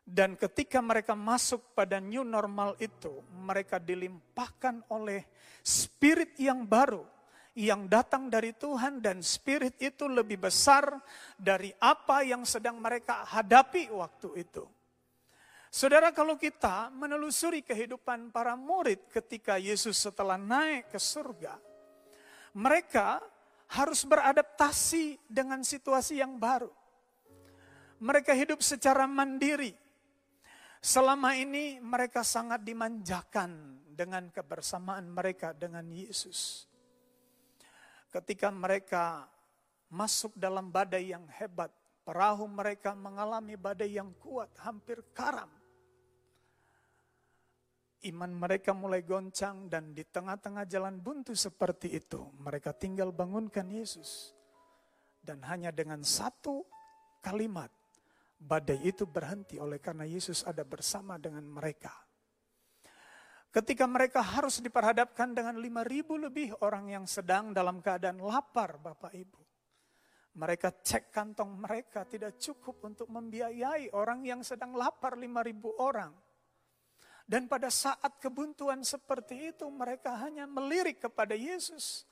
Dan 0.07 0.39
ketika 0.39 0.79
mereka 0.79 1.19
masuk 1.19 1.75
pada 1.75 1.99
new 1.99 2.23
normal 2.23 2.79
itu, 2.79 3.19
mereka 3.35 3.83
dilimpahkan 3.83 4.87
oleh 4.95 5.27
spirit 5.59 6.39
yang 6.39 6.63
baru 6.63 7.03
yang 7.57 7.89
datang 7.89 8.29
dari 8.29 8.53
Tuhan 8.53 9.01
dan 9.01 9.25
spirit 9.25 9.81
itu 9.81 10.05
lebih 10.05 10.45
besar 10.45 10.93
dari 11.41 11.73
apa 11.81 12.21
yang 12.21 12.45
sedang 12.45 12.77
mereka 12.77 13.25
hadapi 13.25 13.89
waktu 13.97 14.45
itu. 14.45 14.69
Saudara, 15.73 16.13
kalau 16.13 16.37
kita 16.37 16.93
menelusuri 16.93 17.65
kehidupan 17.65 18.29
para 18.29 18.53
murid 18.55 19.09
ketika 19.09 19.57
Yesus 19.57 19.97
setelah 19.97 20.37
naik 20.37 20.93
ke 20.93 21.01
surga, 21.01 21.57
mereka 22.53 23.25
harus 23.73 24.05
beradaptasi 24.05 25.17
dengan 25.25 25.65
situasi 25.65 26.21
yang 26.21 26.37
baru. 26.37 26.71
Mereka 28.05 28.37
hidup 28.37 28.61
secara 28.61 29.09
mandiri. 29.09 29.73
Selama 30.85 31.33
ini 31.35 31.81
mereka 31.81 32.21
sangat 32.21 32.61
dimanjakan 32.63 33.81
dengan 33.97 34.29
kebersamaan 34.29 35.09
mereka 35.09 35.57
dengan 35.57 35.89
Yesus. 35.89 36.69
Ketika 38.17 38.49
mereka 38.49 39.29
masuk 39.93 40.33
dalam 40.41 40.73
badai 40.73 41.13
yang 41.13 41.29
hebat, 41.37 41.69
perahu 42.01 42.49
mereka 42.49 42.97
mengalami 42.97 43.61
badai 43.61 44.01
yang 44.01 44.09
kuat, 44.17 44.49
hampir 44.65 45.05
karam 45.13 45.53
iman 48.07 48.31
mereka 48.31 48.71
mulai 48.71 49.03
goncang 49.03 49.67
dan 49.67 49.91
di 49.91 50.07
tengah-tengah 50.07 50.65
jalan 50.71 51.03
buntu 51.03 51.35
seperti 51.35 51.99
itu, 51.99 52.23
mereka 52.39 52.71
tinggal 52.71 53.11
bangunkan 53.11 53.67
Yesus. 53.67 54.31
Dan 55.19 55.43
hanya 55.43 55.75
dengan 55.75 56.07
satu 56.07 56.63
kalimat, 57.19 57.73
badai 58.39 58.79
itu 58.87 59.03
berhenti 59.11 59.59
oleh 59.59 59.83
karena 59.83 60.07
Yesus 60.07 60.47
ada 60.47 60.63
bersama 60.63 61.19
dengan 61.19 61.43
mereka. 61.43 62.06
Ketika 63.57 63.89
mereka 63.89 64.21
harus 64.21 64.61
diperhadapkan 64.61 65.33
dengan 65.33 65.57
lima 65.57 65.81
ribu 65.81 66.21
lebih 66.21 66.53
orang 66.61 66.93
yang 66.93 67.09
sedang 67.09 67.57
dalam 67.57 67.81
keadaan 67.81 68.21
lapar 68.21 68.77
Bapak 68.77 69.17
Ibu. 69.17 69.41
Mereka 70.37 70.85
cek 70.85 71.09
kantong 71.09 71.57
mereka 71.57 72.05
tidak 72.05 72.37
cukup 72.37 72.85
untuk 72.85 73.09
membiayai 73.09 73.97
orang 73.97 74.21
yang 74.29 74.45
sedang 74.45 74.77
lapar 74.77 75.17
lima 75.17 75.41
ribu 75.41 75.73
orang 75.81 76.13
dan 77.27 77.51
pada 77.51 77.67
saat 77.75 78.23
kebuntuan 78.23 78.87
seperti 78.87 79.51
itu 79.51 79.67
mereka 79.67 80.15
hanya 80.15 80.47
melirik 80.47 81.03
kepada 81.03 81.35
Yesus. 81.35 82.07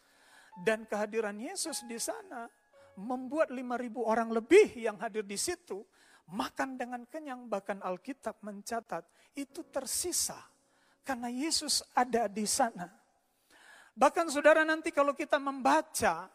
Dan 0.54 0.86
kehadiran 0.86 1.34
Yesus 1.34 1.82
di 1.86 1.98
sana 1.98 2.46
membuat 2.94 3.50
5000 3.50 3.90
orang 4.06 4.30
lebih 4.30 4.70
yang 4.78 4.94
hadir 5.02 5.26
di 5.26 5.34
situ 5.34 5.82
makan 6.30 6.78
dengan 6.78 7.02
kenyang 7.10 7.50
bahkan 7.50 7.82
Alkitab 7.82 8.38
mencatat 8.38 9.02
itu 9.34 9.66
tersisa 9.66 10.38
karena 11.04 11.28
Yesus 11.28 11.84
ada 11.92 12.26
di 12.26 12.48
sana. 12.48 12.88
Bahkan 13.94 14.26
saudara 14.32 14.66
nanti 14.66 14.90
kalau 14.90 15.14
kita 15.14 15.38
membaca 15.38 16.26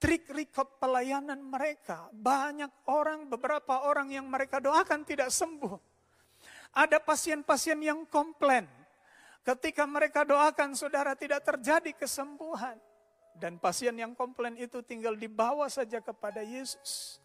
trik 0.00 0.26
record 0.32 0.80
pelayanan 0.80 1.38
mereka, 1.38 2.10
banyak 2.10 2.72
orang, 2.90 3.30
beberapa 3.30 3.86
orang 3.86 4.10
yang 4.10 4.26
mereka 4.26 4.58
doakan 4.58 5.06
tidak 5.06 5.30
sembuh. 5.30 5.76
Ada 6.76 6.98
pasien-pasien 6.98 7.78
yang 7.78 8.04
komplain. 8.08 8.66
Ketika 9.46 9.86
mereka 9.86 10.26
doakan 10.26 10.74
saudara 10.74 11.14
tidak 11.14 11.46
terjadi 11.46 11.94
kesembuhan. 11.94 12.76
Dan 13.36 13.60
pasien 13.60 13.92
yang 14.00 14.16
komplain 14.16 14.56
itu 14.56 14.80
tinggal 14.80 15.12
dibawa 15.12 15.68
saja 15.68 16.00
kepada 16.00 16.40
Yesus. 16.40 17.20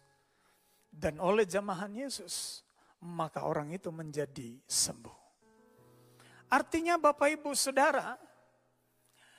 Dan 0.92 1.16
oleh 1.16 1.48
jamahan 1.48 1.88
Yesus, 1.88 2.60
maka 3.00 3.48
orang 3.48 3.72
itu 3.72 3.88
menjadi 3.88 4.60
sembuh. 4.68 5.21
Artinya 6.52 7.00
Bapak 7.00 7.32
Ibu 7.32 7.56
Saudara, 7.56 8.12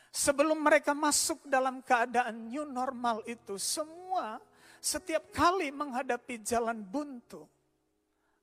sebelum 0.10 0.58
mereka 0.58 0.98
masuk 0.98 1.46
dalam 1.46 1.86
keadaan 1.86 2.50
new 2.50 2.66
normal 2.66 3.22
itu, 3.30 3.62
semua 3.62 4.42
setiap 4.82 5.30
kali 5.30 5.70
menghadapi 5.70 6.42
jalan 6.42 6.82
buntu, 6.82 7.46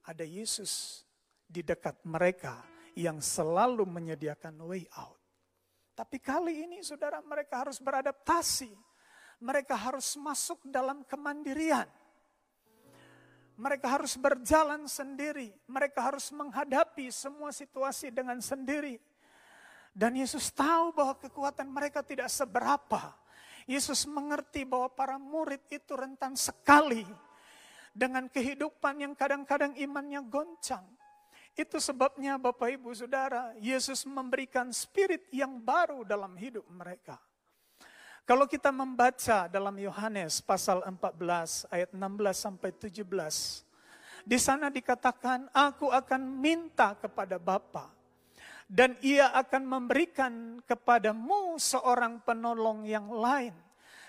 ada 0.07 0.23
Yesus 0.23 1.03
di 1.51 1.67
dekat 1.67 1.99
mereka 2.07 2.63
yang 2.95 3.19
selalu 3.19 3.83
menyediakan 3.83 4.55
way 4.63 4.87
out. 4.95 5.19
Tapi 5.99 6.17
kali 6.23 6.65
ini 6.65 6.79
saudara 6.81 7.21
mereka 7.21 7.67
harus 7.67 7.83
beradaptasi. 7.83 8.73
Mereka 9.41 9.75
harus 9.77 10.17
masuk 10.17 10.63
dalam 10.69 11.05
kemandirian. 11.05 11.85
Mereka 13.61 14.01
harus 14.01 14.17
berjalan 14.17 14.89
sendiri. 14.89 15.53
Mereka 15.69 16.01
harus 16.01 16.33
menghadapi 16.33 17.13
semua 17.13 17.53
situasi 17.53 18.09
dengan 18.09 18.41
sendiri. 18.41 18.97
Dan 19.93 20.17
Yesus 20.17 20.49
tahu 20.49 20.97
bahwa 20.97 21.21
kekuatan 21.21 21.69
mereka 21.69 22.01
tidak 22.01 22.33
seberapa. 22.33 23.13
Yesus 23.69 24.09
mengerti 24.09 24.65
bahwa 24.65 24.89
para 24.89 25.21
murid 25.21 25.61
itu 25.69 25.93
rentan 25.93 26.33
sekali 26.41 27.05
dengan 27.93 28.33
kehidupan 28.33 29.05
yang 29.05 29.13
kadang-kadang 29.13 29.77
imannya 29.77 30.25
goncang. 30.25 30.89
Itu 31.53 31.77
sebabnya 31.77 32.41
Bapak 32.41 32.81
Ibu 32.81 32.97
Saudara, 32.97 33.53
Yesus 33.61 34.09
memberikan 34.09 34.73
spirit 34.73 35.29
yang 35.29 35.61
baru 35.61 36.01
dalam 36.09 36.33
hidup 36.41 36.65
mereka. 36.73 37.21
Kalau 38.31 38.47
kita 38.47 38.71
membaca 38.71 39.51
dalam 39.51 39.75
Yohanes 39.75 40.39
pasal 40.39 40.87
14 40.87 41.67
ayat 41.67 41.91
16 41.91 42.39
sampai 42.39 42.71
17, 42.71 43.67
di 44.23 44.39
sana 44.39 44.71
dikatakan, 44.71 45.51
"Aku 45.51 45.91
akan 45.91 46.39
minta 46.39 46.95
kepada 46.95 47.43
Bapa 47.43 47.91
dan 48.71 48.95
Ia 49.03 49.35
akan 49.35 49.67
memberikan 49.67 50.63
kepadamu 50.63 51.59
seorang 51.59 52.23
penolong 52.23 52.87
yang 52.87 53.11
lain, 53.11 53.51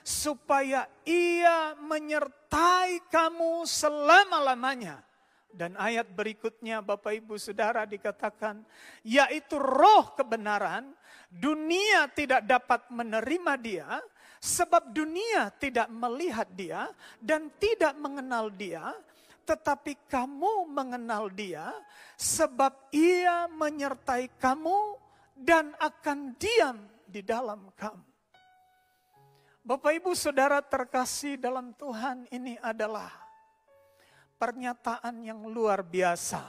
supaya 0.05 0.85
Ia 1.01 1.73
menyertai 1.81 3.01
kamu 3.09 3.65
selama-lamanya." 3.65 5.01
Dan 5.49 5.73
ayat 5.81 6.07
berikutnya 6.13 6.85
Bapak 6.85 7.25
Ibu 7.25 7.41
Saudara 7.41 7.89
dikatakan, 7.89 8.61
yaitu 9.01 9.57
roh 9.57 10.13
kebenaran, 10.13 10.93
dunia 11.27 12.11
tidak 12.11 12.43
dapat 12.43 12.87
menerima 12.91 13.53
dia, 13.59 13.89
sebab 14.41 14.89
dunia 14.89 15.53
tidak 15.61 15.85
melihat 15.93 16.49
dia 16.57 16.89
dan 17.21 17.53
tidak 17.61 17.93
mengenal 18.01 18.49
dia, 18.49 18.89
tetapi 19.45 20.09
kamu 20.09 20.65
mengenal 20.65 21.29
dia, 21.29 21.69
sebab 22.17 22.89
ia 22.89 23.45
menyertai 23.45 24.33
kamu 24.41 24.97
dan 25.37 25.77
akan 25.77 26.33
diam 26.41 26.81
di 27.05 27.21
dalam 27.21 27.69
kamu. 27.77 28.09
Bapak 29.61 29.93
Ibu 29.93 30.17
Saudara 30.17 30.57
terkasih 30.57 31.37
dalam 31.37 31.69
Tuhan 31.77 32.25
ini 32.33 32.57
adalah 32.65 33.13
pernyataan 34.41 35.21
yang 35.21 35.45
luar 35.45 35.85
biasa 35.85 36.41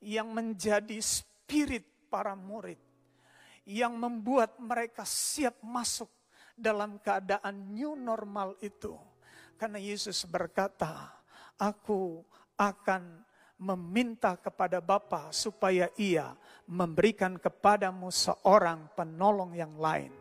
yang 0.00 0.32
menjadi 0.32 0.96
spirit 1.04 1.84
para 2.08 2.32
murid 2.32 2.80
yang 3.68 3.92
membuat 3.92 4.56
mereka 4.56 5.04
siap 5.04 5.60
masuk 5.60 6.08
dalam 6.58 6.98
keadaan 6.98 7.72
new 7.72 7.94
normal 7.94 8.58
itu. 8.60 8.98
Karena 9.58 9.78
Yesus 9.78 10.26
berkata, 10.26 11.14
aku 11.58 12.22
akan 12.58 13.26
meminta 13.58 14.38
kepada 14.38 14.78
Bapa 14.78 15.34
supaya 15.34 15.90
ia 15.98 16.34
memberikan 16.70 17.34
kepadamu 17.38 18.10
seorang 18.10 18.86
penolong 18.94 19.54
yang 19.54 19.74
lain. 19.74 20.14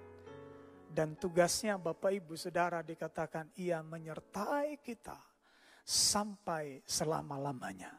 Dan 0.90 1.14
tugasnya 1.14 1.78
Bapak 1.78 2.10
Ibu 2.10 2.34
Saudara 2.34 2.82
dikatakan 2.82 3.54
ia 3.62 3.86
menyertai 3.86 4.82
kita 4.82 5.22
sampai 5.86 6.82
selama-lamanya. 6.82 7.94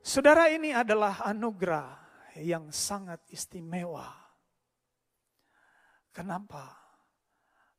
Saudara 0.00 0.48
ini 0.48 0.72
adalah 0.72 1.20
anugerah 1.28 2.00
yang 2.40 2.72
sangat 2.72 3.20
istimewa. 3.28 4.27
Kenapa? 6.18 6.74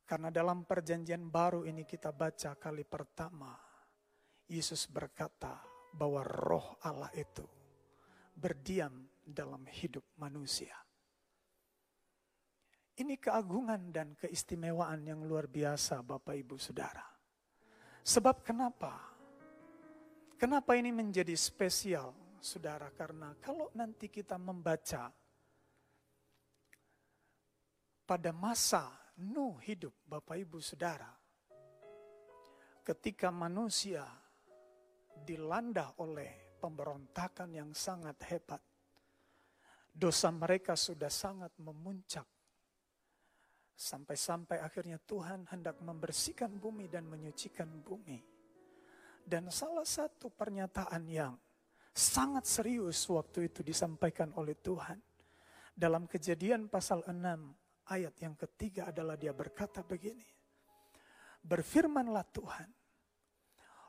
Karena 0.07 0.31
dalam 0.31 0.63
perjanjian 0.63 1.27
baru 1.27 1.67
ini 1.67 1.83
kita 1.83 2.15
baca 2.15 2.55
kali 2.55 2.87
pertama, 2.87 3.51
Yesus 4.47 4.87
berkata 4.87 5.59
bahwa 5.91 6.23
roh 6.23 6.79
Allah 6.87 7.11
itu 7.19 7.43
berdiam 8.31 8.95
dalam 9.27 9.67
hidup 9.67 10.07
manusia. 10.15 10.71
Ini 12.95 13.19
keagungan 13.19 13.91
dan 13.91 14.15
keistimewaan 14.15 15.03
yang 15.03 15.19
luar 15.27 15.51
biasa 15.51 15.99
Bapak 15.99 16.39
Ibu 16.39 16.55
Saudara. 16.55 17.03
Sebab 18.07 18.39
kenapa? 18.39 19.03
Kenapa 20.39 20.79
ini 20.79 20.95
menjadi 20.95 21.35
spesial 21.35 22.15
Saudara? 22.39 22.87
Karena 22.95 23.35
kalau 23.43 23.67
nanti 23.75 24.07
kita 24.07 24.39
membaca 24.39 25.11
pada 28.09 28.33
masa 28.33 28.89
Nuh 29.21 29.61
hidup 29.61 29.93
Bapak 30.09 30.41
Ibu 30.41 30.57
Saudara. 30.57 31.13
Ketika 32.81 33.29
manusia 33.29 34.01
dilanda 35.21 35.93
oleh 36.01 36.57
pemberontakan 36.57 37.53
yang 37.53 37.69
sangat 37.77 38.17
hebat. 38.33 38.63
Dosa 39.93 40.31
mereka 40.31 40.73
sudah 40.79 41.11
sangat 41.11 41.51
memuncak 41.59 42.23
Sampai-sampai 43.79 44.59
akhirnya 44.59 44.99
Tuhan 44.99 45.47
hendak 45.55 45.79
membersihkan 45.79 46.51
bumi 46.59 46.91
dan 46.91 47.07
menyucikan 47.07 47.79
bumi. 47.79 48.19
Dan 49.23 49.47
salah 49.55 49.87
satu 49.87 50.27
pernyataan 50.27 51.07
yang 51.07 51.39
sangat 51.95 52.43
serius 52.43 53.07
waktu 53.07 53.47
itu 53.47 53.63
disampaikan 53.63 54.35
oleh 54.35 54.59
Tuhan. 54.59 54.99
Dalam 55.71 56.11
kejadian 56.11 56.67
pasal 56.67 57.07
6 57.07 57.58
ayat 57.89 58.15
yang 58.21 58.37
ketiga 58.37 58.93
adalah 58.93 59.17
dia 59.17 59.33
berkata 59.33 59.81
begini. 59.81 60.25
Berfirmanlah 61.41 62.25
Tuhan, 62.29 62.69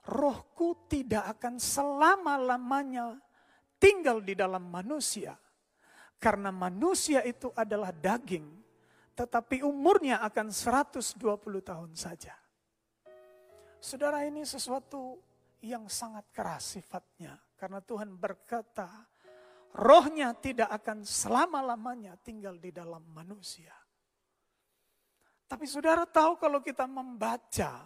rohku 0.08 0.88
tidak 0.88 1.38
akan 1.38 1.60
selama-lamanya 1.60 3.20
tinggal 3.76 4.24
di 4.24 4.32
dalam 4.32 4.66
manusia. 4.66 5.36
Karena 6.20 6.52
manusia 6.52 7.24
itu 7.24 7.48
adalah 7.56 7.92
daging 7.92 8.60
tetapi 9.20 9.60
umurnya 9.60 10.24
akan 10.24 10.48
120 10.48 11.20
tahun 11.60 11.92
saja. 11.92 12.32
Saudara 13.76 14.24
ini 14.24 14.48
sesuatu 14.48 15.20
yang 15.60 15.88
sangat 15.92 16.24
keras 16.32 16.76
sifatnya. 16.80 17.36
Karena 17.56 17.84
Tuhan 17.84 18.16
berkata, 18.16 18.88
rohnya 19.76 20.32
tidak 20.32 20.72
akan 20.72 21.04
selama-lamanya 21.04 22.16
tinggal 22.24 22.56
di 22.56 22.72
dalam 22.72 23.04
manusia. 23.12 23.76
Tapi 25.50 25.66
saudara 25.66 26.06
tahu 26.06 26.38
kalau 26.38 26.62
kita 26.62 26.86
membaca 26.86 27.82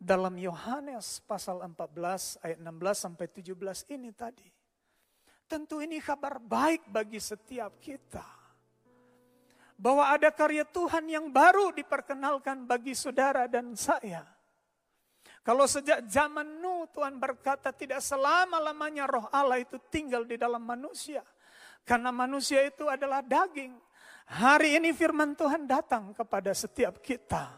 dalam 0.00 0.32
Yohanes 0.40 1.20
pasal 1.28 1.60
14 1.60 2.40
ayat 2.40 2.58
16 2.64 3.04
sampai 3.04 3.26
17 3.28 3.92
ini 3.92 4.08
tadi. 4.16 4.48
Tentu 5.44 5.84
ini 5.84 6.00
kabar 6.00 6.40
baik 6.40 6.88
bagi 6.88 7.20
setiap 7.20 7.76
kita 7.76 8.24
bahwa 9.76 10.08
ada 10.08 10.32
karya 10.32 10.64
Tuhan 10.64 11.04
yang 11.04 11.28
baru 11.28 11.68
diperkenalkan 11.76 12.64
bagi 12.64 12.96
saudara 12.96 13.44
dan 13.44 13.76
saya. 13.76 14.24
Kalau 15.44 15.68
sejak 15.68 16.04
zaman 16.08 16.64
Nuh 16.64 16.88
Tuhan 16.92 17.20
berkata 17.20 17.72
tidak 17.76 18.00
selama-lamanya 18.00 19.04
roh 19.04 19.28
Allah 19.32 19.60
itu 19.60 19.76
tinggal 19.92 20.24
di 20.24 20.40
dalam 20.40 20.64
manusia. 20.64 21.20
Karena 21.84 22.08
manusia 22.12 22.64
itu 22.64 22.84
adalah 22.88 23.20
daging. 23.24 23.72
Hari 24.28 24.76
ini 24.76 24.92
firman 24.92 25.32
Tuhan 25.32 25.64
datang 25.64 26.12
kepada 26.12 26.52
setiap 26.52 27.00
kita. 27.00 27.48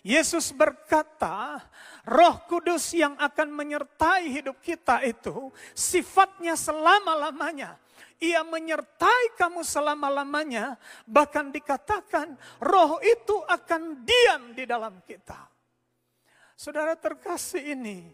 Yesus 0.00 0.54
berkata, 0.54 1.60
Roh 2.08 2.36
Kudus 2.48 2.94
yang 2.96 3.18
akan 3.20 3.52
menyertai 3.52 4.30
hidup 4.30 4.62
kita 4.64 5.02
itu 5.04 5.52
sifatnya 5.76 6.56
selama-lamanya 6.56 7.76
ia 8.16 8.40
menyertai 8.40 9.36
kamu 9.36 9.60
selama-lamanya, 9.60 10.80
bahkan 11.04 11.52
dikatakan 11.52 12.32
roh 12.64 12.96
itu 13.04 13.36
akan 13.44 14.04
diam 14.08 14.56
di 14.56 14.64
dalam 14.64 15.04
kita. 15.04 15.36
Saudara 16.56 16.96
terkasih 16.96 17.76
ini 17.76 18.08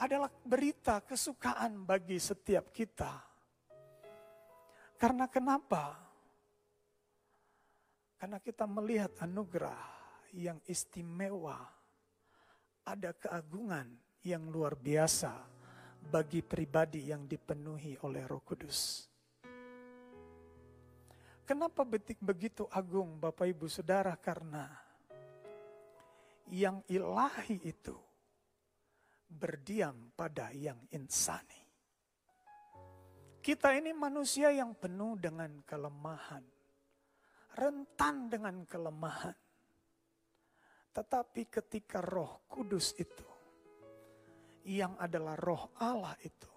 adalah 0.00 0.32
berita 0.32 1.04
kesukaan 1.04 1.84
bagi 1.84 2.16
setiap 2.16 2.72
kita. 2.72 3.12
Karena 4.96 5.28
kenapa? 5.28 6.07
Karena 8.18 8.42
kita 8.42 8.66
melihat 8.66 9.14
anugerah 9.22 9.78
yang 10.34 10.58
istimewa, 10.66 11.54
ada 12.82 13.14
keagungan 13.14 13.86
yang 14.26 14.50
luar 14.50 14.74
biasa 14.74 15.30
bagi 16.02 16.42
pribadi 16.42 17.06
yang 17.06 17.30
dipenuhi 17.30 17.94
oleh 18.02 18.26
Roh 18.26 18.42
Kudus. 18.42 19.06
Kenapa 21.46 21.86
betik 21.86 22.18
begitu 22.18 22.66
agung 22.68 23.22
Bapak 23.22 23.48
Ibu 23.48 23.70
Saudara? 23.70 24.12
Karena 24.18 24.68
yang 26.50 26.82
ilahi 26.90 27.62
itu 27.64 27.96
berdiam 29.30 30.10
pada 30.18 30.50
yang 30.52 30.76
insani. 30.90 31.62
Kita 33.40 33.72
ini 33.72 33.94
manusia 33.96 34.52
yang 34.52 34.76
penuh 34.76 35.16
dengan 35.16 35.62
kelemahan. 35.64 36.57
Rentan 37.58 38.30
dengan 38.30 38.62
kelemahan. 38.62 39.34
Tetapi 40.94 41.42
ketika 41.50 41.98
roh 41.98 42.46
kudus 42.46 42.94
itu, 42.94 43.26
yang 44.62 44.94
adalah 45.02 45.34
roh 45.34 45.74
Allah 45.82 46.14
itu, 46.22 46.54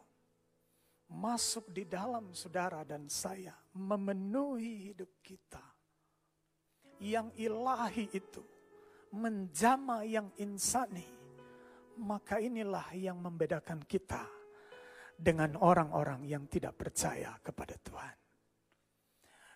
masuk 1.09 1.73
di 1.73 1.89
dalam 1.89 2.29
saudara 2.37 2.85
dan 2.85 3.09
saya, 3.09 3.57
memenuhi 3.73 4.93
hidup 4.93 5.09
kita. 5.25 5.63
Yang 7.01 7.33
ilahi 7.49 8.05
itu 8.13 8.45
menjama 9.17 10.05
yang 10.05 10.29
insani, 10.37 11.09
maka 11.97 12.37
inilah 12.37 12.93
yang 12.93 13.17
membedakan 13.17 13.81
kita 13.89 14.21
dengan 15.17 15.57
orang-orang 15.57 16.29
yang 16.29 16.45
tidak 16.45 16.77
percaya 16.77 17.33
kepada 17.41 17.73
Tuhan. 17.81 18.20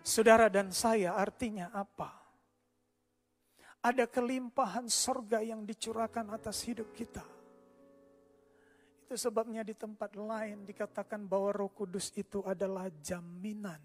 Saudara 0.06 0.46
dan 0.54 0.70
saya 0.70 1.18
artinya 1.18 1.74
apa? 1.74 2.14
Ada 3.82 4.06
kelimpahan 4.06 4.86
sorga 4.86 5.42
yang 5.42 5.66
dicurahkan 5.66 6.30
atas 6.30 6.62
hidup 6.70 6.94
kita 6.94 7.26
itu 9.06 9.22
sebabnya 9.22 9.62
di 9.62 9.78
tempat 9.78 10.18
lain 10.18 10.66
dikatakan 10.66 11.30
bahwa 11.30 11.54
Roh 11.54 11.70
Kudus 11.70 12.10
itu 12.18 12.42
adalah 12.42 12.90
jaminan 12.90 13.78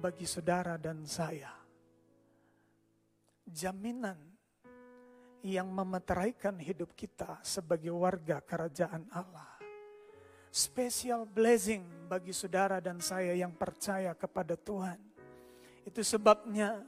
bagi 0.00 0.24
saudara 0.24 0.80
dan 0.80 1.04
saya. 1.04 1.52
Jaminan 3.44 4.16
yang 5.44 5.68
memeteraikan 5.68 6.56
hidup 6.56 6.96
kita 6.96 7.36
sebagai 7.44 7.92
warga 7.92 8.40
kerajaan 8.40 9.12
Allah. 9.12 9.55
Special 10.56 11.28
blessing 11.28 11.84
bagi 12.08 12.32
saudara 12.32 12.80
dan 12.80 12.96
saya 12.96 13.36
yang 13.36 13.52
percaya 13.52 14.16
kepada 14.16 14.56
Tuhan. 14.56 14.96
Itu 15.84 16.00
sebabnya 16.00 16.80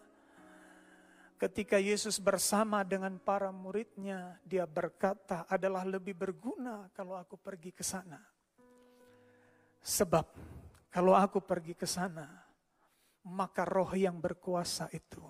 Ketika 1.38 1.78
Yesus 1.78 2.18
bersama 2.18 2.82
dengan 2.82 3.14
para 3.14 3.54
muridnya, 3.54 4.42
dia 4.42 4.66
berkata 4.66 5.46
adalah 5.46 5.86
lebih 5.86 6.10
berguna 6.10 6.90
kalau 6.90 7.14
aku 7.14 7.38
pergi 7.38 7.70
ke 7.70 7.86
sana. 7.86 8.18
Sebab 9.78 10.26
kalau 10.90 11.14
aku 11.14 11.38
pergi 11.38 11.78
ke 11.78 11.86
sana, 11.86 12.26
maka 13.30 13.62
roh 13.62 13.94
yang 13.94 14.18
berkuasa 14.18 14.90
itu 14.90 15.22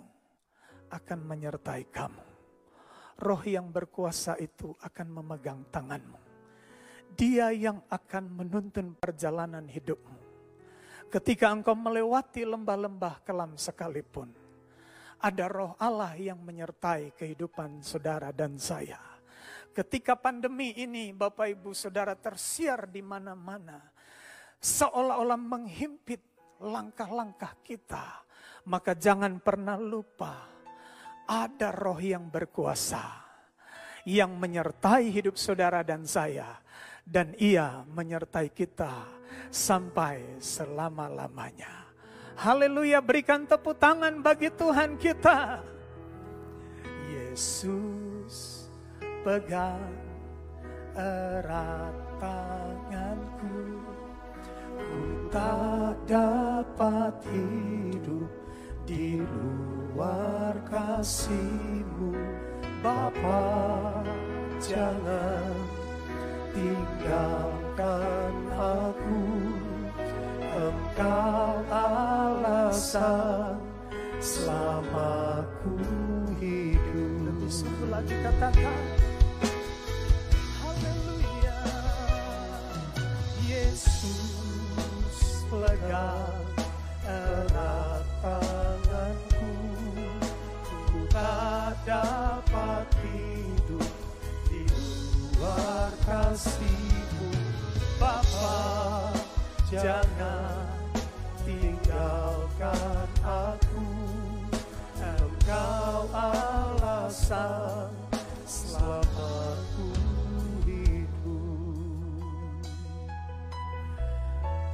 akan 0.89 1.29
menyertai 1.29 1.85
kamu. 1.93 2.25
Roh 3.21 3.43
yang 3.45 3.69
berkuasa 3.69 4.41
itu 4.41 4.73
akan 4.81 5.13
memegang 5.13 5.61
tanganmu. 5.69 6.28
Dia 7.17 7.55
yang 7.55 7.81
akan 7.89 8.25
menuntun 8.45 8.97
perjalanan 8.99 9.65
hidupmu. 9.65 10.19
Ketika 11.09 11.49
engkau 11.49 11.73
melewati 11.73 12.45
lembah-lembah 12.45 13.25
kelam 13.25 13.57
sekalipun, 13.57 14.29
ada 15.19 15.51
roh 15.51 15.73
Allah 15.81 16.15
yang 16.15 16.39
menyertai 16.39 17.17
kehidupan 17.17 17.83
saudara 17.83 18.31
dan 18.31 18.61
saya. 18.61 19.01
Ketika 19.79 20.19
pandemi 20.19 20.75
ini 20.75 21.15
Bapak 21.15 21.55
Ibu 21.55 21.71
Saudara 21.71 22.19
tersiar 22.19 22.91
di 22.91 22.99
mana-mana. 22.99 23.79
Seolah-olah 24.59 25.39
menghimpit 25.39 26.19
langkah-langkah 26.59 27.63
kita. 27.63 28.27
Maka 28.67 28.99
jangan 28.99 29.39
pernah 29.39 29.79
lupa 29.79 30.35
ada 31.31 31.71
roh 31.71 32.03
yang 32.03 32.27
berkuasa. 32.27 33.23
Yang 34.03 34.33
menyertai 34.35 35.15
hidup 35.15 35.39
saudara 35.39 35.87
dan 35.87 36.03
saya. 36.11 36.59
Dan 37.09 37.33
ia 37.41 37.89
menyertai 37.89 38.53
kita 38.53 38.93
sampai 39.49 40.37
selama-lamanya. 40.37 41.89
Haleluya, 42.37 43.01
berikan 43.01 43.49
tepuk 43.49 43.81
tangan 43.81 44.21
bagi 44.21 44.53
Tuhan 44.53 45.01
kita. 45.01 45.65
Yesus 47.09 48.69
pegang 49.25 49.95
erat 50.99 51.95
tanganku 52.19 53.79
Ku 54.79 55.03
tak 55.31 55.95
dapat 56.07 57.15
hidup 57.31 58.31
di 58.87 59.23
luar 59.23 60.55
kasihmu 60.67 62.15
Bapa 62.83 63.43
jangan 64.63 65.78
tinggalkan 66.59 68.35
aku 68.59 69.23
Engkau 70.59 71.63
alasan 71.71 73.63
selama 74.19 75.47
ku 75.63 75.79
hidup. 76.43 77.31
Lebih 77.31 77.47
sungguh 77.47 77.87
lagi 77.95 78.11
katakan 78.27 78.75
Haleluya 80.59 81.63
Yesus 83.47 85.15
pegang 85.47 86.43
erat 87.07 88.03
tanganku. 88.19 89.55
Ku 90.91 91.07
tak 91.15 91.79
dapat 91.87 92.91
di 92.99 93.47
luar 95.39 95.95
kasihmu 96.03 97.31
Bapa 97.99 99.15
jangan 99.71 100.67
tinggalkan 101.47 103.07
aku. 103.23 103.87
Engkau 104.99 106.11
alasan 106.11 107.91
selama 108.43 109.55
ku 109.79 109.87
hidup 110.67 111.23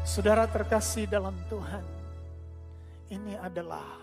Saudara 0.08 0.48
terkasih 0.48 1.04
dalam 1.04 1.36
Tuhan 1.52 1.84
Ini 3.12 3.36
adalah 3.36 4.00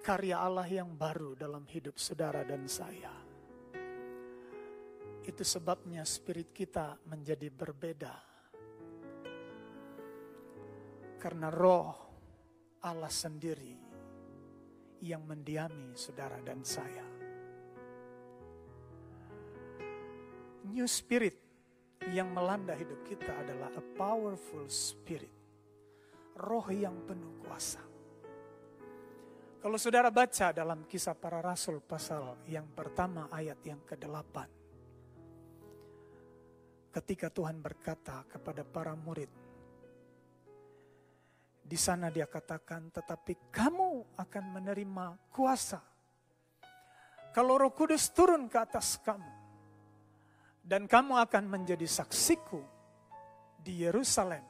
karya 0.00 0.40
Allah 0.40 0.66
yang 0.66 0.88
baru 0.96 1.36
dalam 1.36 1.68
hidup 1.68 2.00
saudara 2.00 2.42
dan 2.42 2.64
saya 2.64 3.31
Itu 5.22 5.46
sebabnya 5.46 6.02
spirit 6.02 6.50
kita 6.50 6.98
menjadi 7.06 7.46
berbeda 7.46 8.14
karena 11.22 11.46
roh 11.54 11.94
Allah 12.82 13.06
sendiri 13.06 13.78
yang 15.06 15.22
mendiami 15.22 15.94
saudara 15.94 16.42
dan 16.42 16.66
saya. 16.66 17.06
New 20.66 20.86
spirit 20.90 21.38
yang 22.10 22.34
melanda 22.34 22.74
hidup 22.74 23.06
kita 23.06 23.30
adalah 23.38 23.70
a 23.78 23.82
powerful 23.94 24.66
spirit. 24.66 25.30
Roh 26.42 26.66
yang 26.74 27.06
penuh 27.06 27.38
kuasa. 27.46 27.82
Kalau 29.62 29.78
saudara 29.78 30.10
baca 30.10 30.50
dalam 30.50 30.82
kisah 30.90 31.14
para 31.14 31.38
rasul 31.38 31.78
pasal 31.78 32.42
yang 32.50 32.66
pertama 32.74 33.30
ayat 33.30 33.62
yang 33.62 33.78
ke-8. 33.86 34.61
Ketika 36.92 37.32
Tuhan 37.32 37.56
berkata 37.64 38.28
kepada 38.28 38.68
para 38.68 38.92
murid, 38.92 39.32
di 41.64 41.78
sana 41.80 42.12
dia 42.12 42.28
katakan, 42.28 42.92
tetapi 42.92 43.48
kamu 43.48 44.20
akan 44.20 44.44
menerima 44.60 45.16
kuasa. 45.32 45.80
Kalau 47.32 47.56
roh 47.56 47.72
kudus 47.72 48.12
turun 48.12 48.44
ke 48.44 48.60
atas 48.60 49.00
kamu. 49.00 49.40
Dan 50.62 50.84
kamu 50.84 51.16
akan 51.16 51.48
menjadi 51.48 51.88
saksiku 51.88 52.60
di 53.58 53.82
Yerusalem 53.82 54.44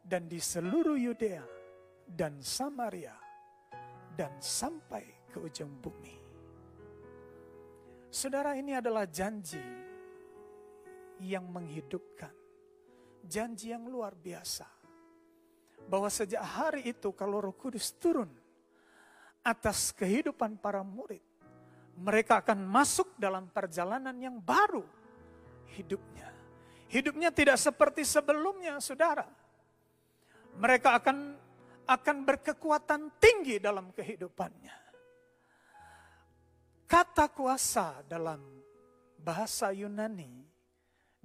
dan 0.00 0.24
di 0.24 0.40
seluruh 0.40 0.96
Yudea 0.96 1.44
dan 2.08 2.40
Samaria 2.40 3.12
dan 4.16 4.40
sampai 4.40 5.28
ke 5.28 5.36
ujung 5.36 5.68
bumi. 5.84 6.16
Saudara 8.08 8.56
ini 8.56 8.72
adalah 8.72 9.04
janji 9.04 9.87
yang 11.22 11.46
menghidupkan. 11.46 12.32
Janji 13.28 13.74
yang 13.74 13.84
luar 13.90 14.16
biasa 14.16 14.64
bahwa 15.88 16.08
sejak 16.12 16.40
hari 16.40 16.92
itu 16.92 17.12
kalau 17.12 17.40
Roh 17.40 17.56
Kudus 17.56 17.92
turun 17.96 18.28
atas 19.44 19.92
kehidupan 19.92 20.60
para 20.60 20.84
murid, 20.84 21.24
mereka 21.98 22.40
akan 22.44 22.62
masuk 22.64 23.16
dalam 23.16 23.48
perjalanan 23.48 24.14
yang 24.16 24.36
baru 24.38 24.84
hidupnya. 25.76 26.28
Hidupnya 26.88 27.28
tidak 27.28 27.60
seperti 27.60 28.00
sebelumnya, 28.04 28.80
Saudara. 28.80 29.28
Mereka 30.56 30.96
akan 30.96 31.36
akan 31.88 32.16
berkekuatan 32.24 33.16
tinggi 33.16 33.56
dalam 33.60 33.92
kehidupannya. 33.92 34.76
Kata 36.88 37.28
kuasa 37.28 38.00
dalam 38.08 38.40
bahasa 39.20 39.68
Yunani 39.72 40.47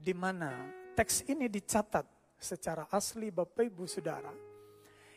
di 0.04 0.12
mana 0.12 0.51
teks 0.99 1.24
ini 1.32 1.47
dicatat 1.47 2.04
secara 2.36 2.91
asli 2.91 3.32
Bapak 3.32 3.64
Ibu 3.64 3.88
Saudara, 3.88 4.36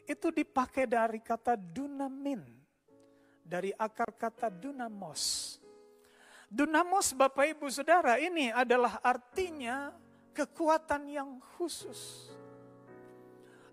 itu 0.07 0.31
dipakai 0.31 0.87
dari 0.87 1.19
kata 1.19 1.59
dunamin, 1.59 2.47
dari 3.43 3.75
akar 3.75 4.15
kata 4.15 4.47
dunamos. 4.47 5.59
Dunamos 6.47 7.11
Bapak 7.19 7.59
Ibu 7.59 7.67
Saudara 7.67 8.23
ini 8.23 8.55
adalah 8.55 9.03
artinya 9.03 9.91
kekuatan 10.31 11.11
yang 11.11 11.43
khusus. 11.59 12.31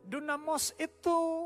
Dunamos 0.02 0.74
itu 0.82 1.46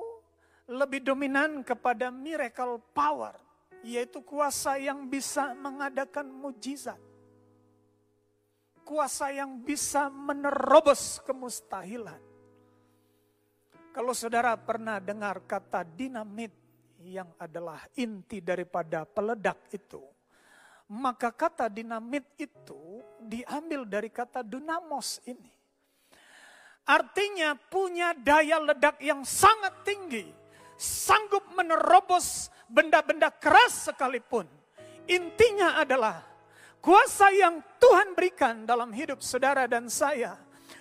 lebih 0.63 1.03
dominan 1.03 1.59
kepada 1.67 2.07
miracle 2.07 2.79
power, 2.95 3.35
yaitu 3.83 4.23
kuasa 4.23 4.79
yang 4.79 5.03
bisa 5.11 5.51
mengadakan 5.59 6.31
mujizat 6.31 7.06
kuasa 8.87 9.35
yang 9.35 9.59
bisa 9.59 10.07
menerobos 10.07 11.19
kemustahilan. 11.27 12.23
Kalau 13.91 14.15
saudara 14.15 14.55
pernah 14.55 15.03
dengar 15.03 15.43
kata 15.43 15.83
dinamit 15.83 16.55
yang 17.03 17.27
adalah 17.35 17.83
inti 17.99 18.39
daripada 18.39 19.03
peledak 19.03 19.67
itu, 19.75 19.99
maka 20.87 21.35
kata 21.35 21.67
dinamit 21.67 22.23
itu 22.39 23.03
diambil 23.19 23.83
dari 23.83 24.07
kata 24.07 24.39
dunamos 24.39 25.19
ini. 25.27 25.51
Artinya 26.87 27.59
punya 27.59 28.15
daya 28.15 28.63
ledak 28.63 29.03
yang 29.03 29.27
sangat 29.27 29.83
tinggi, 29.83 30.23
sanggup 30.79 31.43
menerobos 31.51 32.47
benda-benda 32.71 33.27
keras 33.27 33.91
sekalipun. 33.91 34.47
Intinya 35.11 35.83
adalah 35.83 36.23
Kuasa 36.77 37.33
yang 37.33 37.59
Tuhan 37.81 38.13
berikan 38.13 38.63
dalam 38.63 38.93
hidup 38.93 39.19
saudara 39.19 39.65
dan 39.65 39.89
saya, 39.91 40.37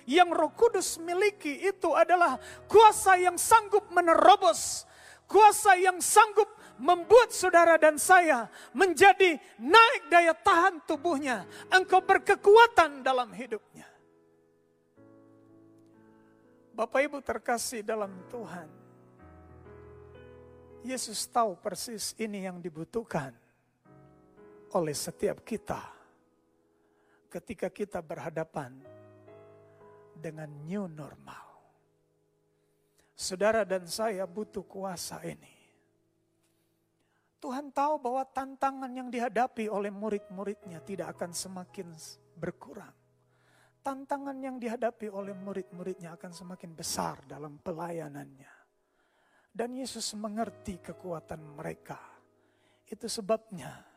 yang 0.07 0.31
Roh 0.31 0.55
Kudus 0.55 0.95
miliki 1.03 1.67
itu 1.67 1.91
adalah 1.91 2.39
kuasa 2.71 3.19
yang 3.19 3.35
sanggup 3.35 3.91
menerobos, 3.91 4.87
kuasa 5.27 5.75
yang 5.75 5.99
sanggup 5.99 6.47
membuat 6.79 7.33
saudara 7.33 7.75
dan 7.75 7.99
saya 7.99 8.47
menjadi 8.71 9.35
naik 9.59 10.03
daya 10.07 10.31
tahan 10.31 10.79
tubuhnya. 10.87 11.43
Engkau 11.73 11.99
berkekuatan 11.99 13.03
dalam 13.03 13.33
hidupnya. 13.35 13.89
Bapak 16.77 17.09
Ibu 17.09 17.17
terkasih 17.25 17.81
dalam 17.81 18.13
Tuhan. 18.29 18.69
Yesus 20.85 21.25
tahu 21.27 21.57
persis 21.57 22.13
ini 22.21 22.45
yang 22.45 22.61
dibutuhkan 22.61 23.35
oleh 24.75 24.95
setiap 24.95 25.45
kita 25.47 25.79
ketika 27.31 27.71
kita 27.71 27.99
berhadapan 28.03 28.73
dengan 30.17 30.49
new 30.65 30.89
normal. 30.89 31.45
Saudara 33.17 33.65
dan 33.65 33.85
saya 33.89 34.25
butuh 34.25 34.65
kuasa 34.65 35.21
ini. 35.25 35.57
Tuhan 37.37 37.69
tahu 37.69 38.01
bahwa 38.01 38.25
tantangan 38.25 38.89
yang 38.89 39.13
dihadapi 39.13 39.69
oleh 39.69 39.93
murid-muridnya 39.93 40.81
tidak 40.81 41.17
akan 41.17 41.31
semakin 41.33 41.93
berkurang. 42.33 42.93
Tantangan 43.85 44.35
yang 44.41 44.57
dihadapi 44.57 45.07
oleh 45.07 45.37
murid-muridnya 45.37 46.17
akan 46.17 46.33
semakin 46.33 46.73
besar 46.73 47.21
dalam 47.29 47.61
pelayanannya. 47.61 48.53
Dan 49.53 49.77
Yesus 49.77 50.13
mengerti 50.17 50.81
kekuatan 50.81 51.57
mereka. 51.57 51.97
Itu 52.85 53.05
sebabnya 53.09 53.96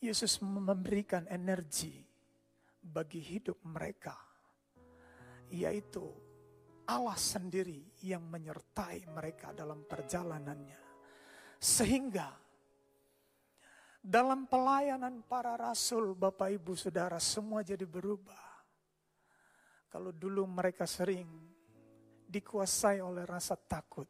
Yesus 0.00 0.40
memberikan 0.40 1.28
energi 1.28 2.00
bagi 2.80 3.20
hidup 3.20 3.60
mereka, 3.68 4.16
yaitu 5.52 6.08
Allah 6.88 7.20
sendiri 7.20 8.00
yang 8.00 8.24
menyertai 8.24 9.04
mereka 9.12 9.52
dalam 9.52 9.84
perjalanannya, 9.84 10.80
sehingga 11.60 12.40
Dalam 14.00 14.48
pelayanan 14.48 15.20
para 15.28 15.60
rasul, 15.60 16.16
Bapak 16.16 16.56
Ibu 16.56 16.72
Saudara, 16.72 17.20
semua 17.20 17.60
jadi 17.60 17.84
berubah. 17.84 18.64
Kalau 19.92 20.08
dulu 20.08 20.48
mereka 20.48 20.88
sering 20.88 21.28
dikuasai 22.24 23.04
oleh 23.04 23.28
rasa 23.28 23.60
takut, 23.60 24.08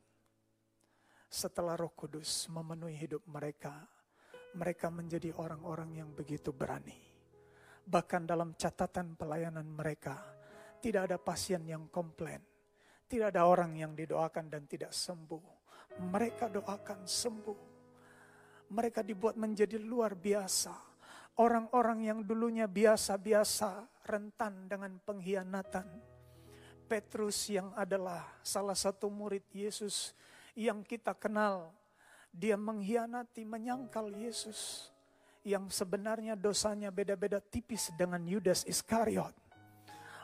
setelah 1.26 1.74
Roh 1.74 1.90
Kudus 1.90 2.46
memenuhi 2.54 2.94
hidup 3.02 3.26
mereka, 3.26 3.82
mereka 4.54 4.90
menjadi 4.90 5.30
orang-orang 5.38 6.02
yang 6.02 6.10
begitu 6.10 6.50
berani. 6.50 6.96
Bahkan 7.86 8.22
dalam 8.26 8.54
catatan 8.54 9.14
pelayanan 9.14 9.66
mereka, 9.66 10.18
tidak 10.80 11.10
ada 11.10 11.18
pasien 11.18 11.62
yang 11.66 11.90
komplain, 11.90 12.42
tidak 13.10 13.34
ada 13.34 13.46
orang 13.46 13.74
yang 13.74 13.92
didoakan 13.94 14.46
dan 14.50 14.66
tidak 14.70 14.94
sembuh. 14.94 15.58
Mereka 15.98 16.46
doakan 16.50 17.04
sembuh. 17.04 17.60
Mereka 18.70 19.02
dibuat 19.02 19.34
menjadi 19.34 19.76
luar 19.82 20.14
biasa. 20.14 20.70
Orang-orang 21.42 22.06
yang 22.06 22.18
dulunya 22.22 22.70
biasa-biasa, 22.70 23.82
rentan 24.06 24.70
dengan 24.70 24.94
pengkhianatan. 25.02 25.86
Petrus 26.86 27.50
yang 27.50 27.74
adalah 27.74 28.26
salah 28.42 28.74
satu 28.74 29.10
murid 29.10 29.46
Yesus 29.50 30.14
yang 30.54 30.82
kita 30.82 31.14
kenal, 31.14 31.74
dia 32.30 32.54
mengkhianati, 32.54 33.42
menyangkal 33.44 34.10
Yesus. 34.14 34.90
Yang 35.40 35.72
sebenarnya 35.72 36.36
dosanya 36.36 36.92
beda-beda 36.92 37.40
tipis 37.40 37.88
dengan 37.96 38.20
Yudas 38.24 38.68
Iskariot. 38.68 39.32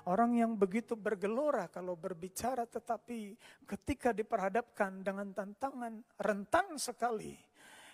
Orang 0.06 0.38
yang 0.38 0.54
begitu 0.54 0.94
bergelora 0.94 1.66
kalau 1.66 1.98
berbicara 1.98 2.62
tetapi 2.62 3.34
ketika 3.66 4.14
diperhadapkan 4.14 5.02
dengan 5.02 5.34
tantangan 5.34 5.98
rentan 6.20 6.78
sekali 6.78 7.34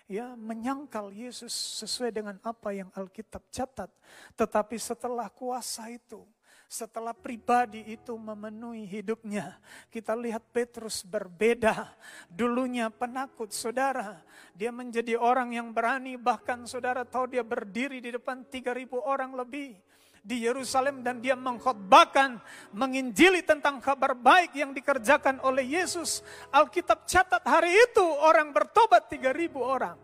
ya 0.05 0.35
menyangkal 0.37 1.09
Yesus 1.09 1.49
sesuai 1.81 2.11
dengan 2.13 2.37
apa 2.43 2.69
yang 2.75 2.91
Alkitab 2.93 3.43
catat. 3.49 3.89
Tetapi 4.35 4.75
setelah 4.77 5.31
kuasa 5.31 5.89
itu 5.89 6.21
setelah 6.69 7.13
pribadi 7.13 7.85
itu 7.85 8.17
memenuhi 8.17 8.87
hidupnya, 8.89 9.61
kita 9.93 10.17
lihat 10.17 10.41
Petrus 10.49 11.05
berbeda. 11.05 11.93
Dulunya 12.27 12.89
penakut, 12.89 13.53
saudara. 13.53 14.21
Dia 14.57 14.73
menjadi 14.73 15.17
orang 15.17 15.53
yang 15.53 15.69
berani, 15.69 16.17
bahkan 16.17 16.65
saudara 16.65 17.05
tahu 17.05 17.33
dia 17.37 17.45
berdiri 17.45 18.01
di 18.01 18.13
depan 18.13 18.45
3000 18.49 18.89
orang 18.97 19.37
lebih 19.37 19.77
di 20.23 20.47
Yerusalem 20.47 21.03
dan 21.03 21.19
dia 21.19 21.35
mengkhotbahkan, 21.35 22.39
menginjili 22.71 23.43
tentang 23.43 23.83
kabar 23.83 24.15
baik 24.15 24.55
yang 24.55 24.71
dikerjakan 24.71 25.43
oleh 25.43 25.67
Yesus. 25.67 26.23
Alkitab 26.49 27.03
catat 27.03 27.43
hari 27.43 27.75
itu 27.75 28.05
orang 28.23 28.55
bertobat 28.55 29.11
3000 29.11 29.59
orang. 29.59 29.99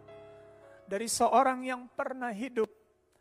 Dari 0.90 1.08
seorang 1.08 1.64
yang 1.64 1.88
pernah 1.88 2.36
hidup 2.36 2.68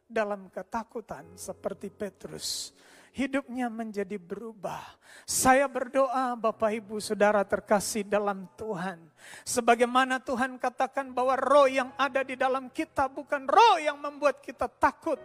dalam 0.09 0.49
ketakutan 0.51 1.37
seperti 1.37 1.93
Petrus 1.93 2.73
hidupnya 3.13 3.73
menjadi 3.73 4.17
berubah. 4.21 4.83
Saya 5.29 5.69
berdoa 5.69 6.37
Bapak 6.37 6.73
Ibu 6.73 7.01
Saudara 7.01 7.45
terkasih 7.45 8.05
dalam 8.05 8.49
Tuhan. 8.57 8.97
Sebagaimana 9.45 10.21
Tuhan 10.21 10.57
katakan 10.57 11.13
bahwa 11.13 11.37
roh 11.37 11.69
yang 11.69 11.93
ada 12.01 12.25
di 12.25 12.37
dalam 12.37 12.73
kita 12.73 13.09
bukan 13.13 13.45
roh 13.45 13.77
yang 13.81 14.01
membuat 14.01 14.41
kita 14.41 14.69
takut. 14.69 15.21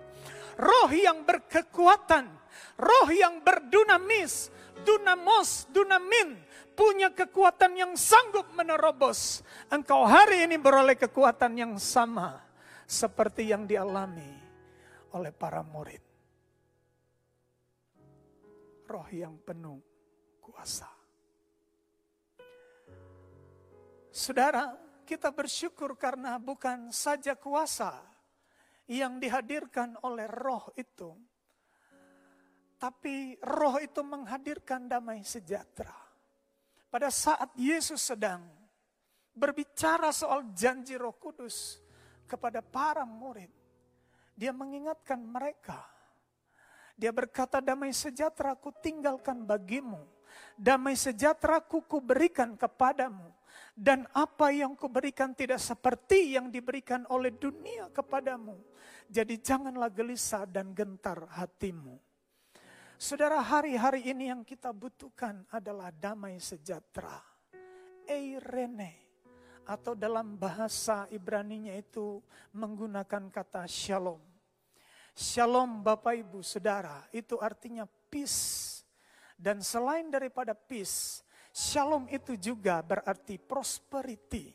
Roh 0.53 0.89
yang 0.93 1.25
berkekuatan, 1.25 2.29
roh 2.77 3.07
yang 3.09 3.41
berdunamis, 3.41 4.53
dunamos, 4.85 5.65
dunamin, 5.73 6.37
punya 6.77 7.09
kekuatan 7.09 7.73
yang 7.73 7.93
sanggup 7.97 8.53
menerobos. 8.53 9.41
Engkau 9.73 10.05
hari 10.05 10.45
ini 10.45 10.61
beroleh 10.61 10.93
kekuatan 10.93 11.57
yang 11.57 11.73
sama 11.81 12.37
seperti 12.85 13.49
yang 13.49 13.65
dialami 13.65 14.29
oleh 15.13 15.33
para 15.33 15.65
murid 15.65 16.12
roh 18.87 19.07
yang 19.11 19.39
penuh 19.41 19.79
kuasa. 20.43 20.89
Saudara, 24.13 24.77
kita 25.03 25.33
bersyukur 25.33 25.97
karena 25.97 26.37
bukan 26.37 26.93
saja 26.93 27.33
kuasa 27.33 27.97
yang 28.87 29.17
dihadirkan 29.17 29.97
oleh 30.05 30.29
roh 30.29 30.69
itu, 30.77 31.11
tapi 32.77 33.39
roh 33.41 33.79
itu 33.79 34.01
menghadirkan 34.03 34.85
damai 34.85 35.23
sejahtera. 35.25 35.95
Pada 36.93 37.09
saat 37.09 37.57
Yesus 37.57 38.05
sedang 38.05 38.45
berbicara 39.33 40.13
soal 40.13 40.53
janji 40.53 40.93
roh 40.93 41.17
kudus 41.17 41.81
kepada 42.29 42.61
para 42.61 43.01
murid, 43.01 43.49
dia 44.37 44.53
mengingatkan 44.53 45.17
mereka 45.17 45.92
dia 46.93 47.09
berkata, 47.09 47.57
damai 47.57 47.89
sejahtera 47.89 48.53
ku 48.53 48.69
tinggalkan 48.69 49.41
bagimu. 49.41 50.01
Damai 50.53 50.93
sejahtera 50.93 51.57
ku 51.61 51.81
berikan 51.97 52.53
kepadamu. 52.53 53.33
Dan 53.73 54.05
apa 54.13 54.53
yang 54.53 54.77
kuberikan 54.77 55.33
tidak 55.33 55.57
seperti 55.57 56.37
yang 56.37 56.53
diberikan 56.53 57.09
oleh 57.09 57.33
dunia 57.33 57.89
kepadamu. 57.89 58.53
Jadi 59.09 59.41
janganlah 59.41 59.89
gelisah 59.89 60.45
dan 60.45 60.73
gentar 60.77 61.25
hatimu. 61.33 61.97
Saudara, 63.01 63.41
hari-hari 63.41 64.13
ini 64.13 64.29
yang 64.29 64.45
kita 64.45 64.69
butuhkan 64.69 65.41
adalah 65.49 65.89
damai 65.89 66.37
sejahtera. 66.37 67.17
Eirene. 68.05 69.01
Atau 69.65 69.97
dalam 69.97 70.37
bahasa 70.37 71.07
Ibraninya 71.09 71.73
itu 71.73 72.19
menggunakan 72.51 73.31
kata 73.31 73.63
shalom 73.63 74.32
Shalom 75.13 75.85
Bapak 75.85 76.17
Ibu 76.17 76.41
Saudara, 76.41 77.05
itu 77.13 77.37
artinya 77.37 77.85
peace. 77.85 78.81
Dan 79.37 79.61
selain 79.61 80.09
daripada 80.09 80.57
peace, 80.57 81.21
shalom 81.53 82.09
itu 82.09 82.33
juga 82.33 82.81
berarti 82.81 83.37
prosperity. 83.37 84.49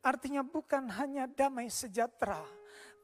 Artinya 0.00 0.40
bukan 0.40 0.88
hanya 0.96 1.28
damai 1.28 1.68
sejahtera, 1.68 2.40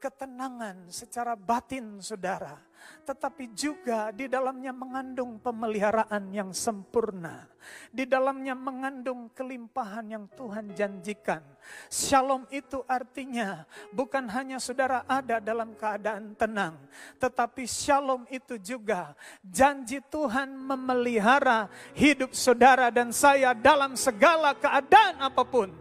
ketenangan 0.03 0.91
secara 0.91 1.39
batin 1.39 2.03
saudara 2.03 2.59
tetapi 3.03 3.51
juga 3.51 4.15
di 4.15 4.31
dalamnya 4.31 4.71
mengandung 4.71 5.35
pemeliharaan 5.39 6.31
yang 6.31 6.55
sempurna. 6.55 7.51
Di 7.91 8.03
dalamnya 8.03 8.55
mengandung 8.55 9.31
kelimpahan 9.31 10.03
yang 10.07 10.25
Tuhan 10.35 10.71
janjikan. 10.75 11.39
Shalom 11.87 12.43
itu 12.51 12.83
artinya 12.87 13.63
bukan 13.91 14.27
hanya 14.31 14.59
saudara 14.59 15.07
ada 15.07 15.39
dalam 15.39 15.71
keadaan 15.75 16.35
tenang, 16.35 16.75
tetapi 17.23 17.63
shalom 17.63 18.27
itu 18.27 18.59
juga 18.59 19.15
janji 19.47 20.03
Tuhan 20.11 20.51
memelihara 20.59 21.71
hidup 21.95 22.35
saudara 22.35 22.91
dan 22.91 23.15
saya 23.15 23.55
dalam 23.55 23.95
segala 23.95 24.51
keadaan 24.55 25.23
apa 25.23 25.43
pun. 25.47 25.71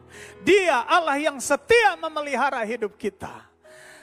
Dia 0.46 0.86
Allah 0.86 1.18
yang 1.18 1.42
setia 1.42 1.98
memelihara 1.98 2.62
hidup 2.62 2.94
kita 2.94 3.51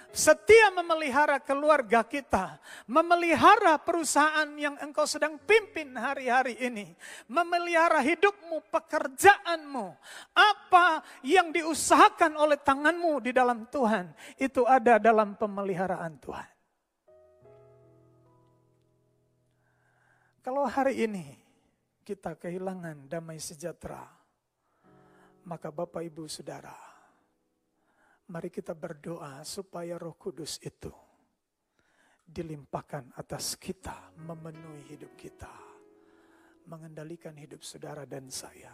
setia 0.09 0.73
memelihara 0.73 1.37
keluarga 1.37 2.01
kita, 2.01 2.57
memelihara 2.89 3.77
perusahaan 3.77 4.49
yang 4.57 4.75
engkau 4.81 5.05
sedang 5.05 5.37
pimpin 5.45 5.93
hari-hari 5.93 6.57
ini, 6.57 6.97
memelihara 7.29 8.01
hidupmu, 8.01 8.65
pekerjaanmu, 8.73 9.93
apa 10.33 11.05
yang 11.21 11.53
diusahakan 11.53 12.33
oleh 12.41 12.57
tanganmu 12.57 13.21
di 13.21 13.31
dalam 13.31 13.69
Tuhan, 13.69 14.09
itu 14.41 14.65
ada 14.65 14.97
dalam 14.97 15.37
pemeliharaan 15.37 16.17
Tuhan. 16.17 16.49
Kalau 20.41 20.65
hari 20.65 21.05
ini 21.05 21.37
kita 22.01 22.33
kehilangan 22.33 23.05
damai 23.05 23.37
sejahtera, 23.37 24.01
maka 25.45 25.69
Bapak 25.69 26.01
Ibu 26.01 26.25
Saudara, 26.25 26.88
Mari 28.29 28.53
kita 28.53 28.77
berdoa 28.77 29.41
supaya 29.41 29.97
Roh 29.97 30.13
Kudus 30.13 30.61
itu 30.61 30.93
dilimpahkan 32.29 33.17
atas 33.17 33.57
kita, 33.57 34.13
memenuhi 34.21 34.85
hidup 34.93 35.17
kita, 35.17 35.49
mengendalikan 36.69 37.33
hidup 37.33 37.65
saudara 37.65 38.05
dan 38.05 38.29
saya, 38.29 38.69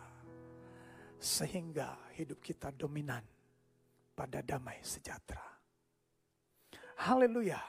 sehingga 1.24 1.96
hidup 2.20 2.44
kita 2.44 2.68
dominan 2.76 3.24
pada 4.12 4.44
damai 4.44 4.84
sejahtera. 4.84 5.48
Haleluya! 7.08 7.64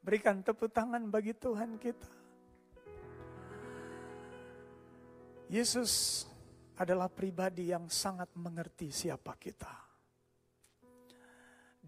Berikan 0.00 0.40
tepuk 0.40 0.72
tangan 0.72 1.12
bagi 1.12 1.36
Tuhan 1.36 1.76
kita. 1.76 2.08
Yesus 5.52 6.24
adalah 6.80 7.12
pribadi 7.12 7.68
yang 7.68 7.92
sangat 7.92 8.32
mengerti 8.32 8.88
siapa 8.88 9.36
kita 9.36 9.87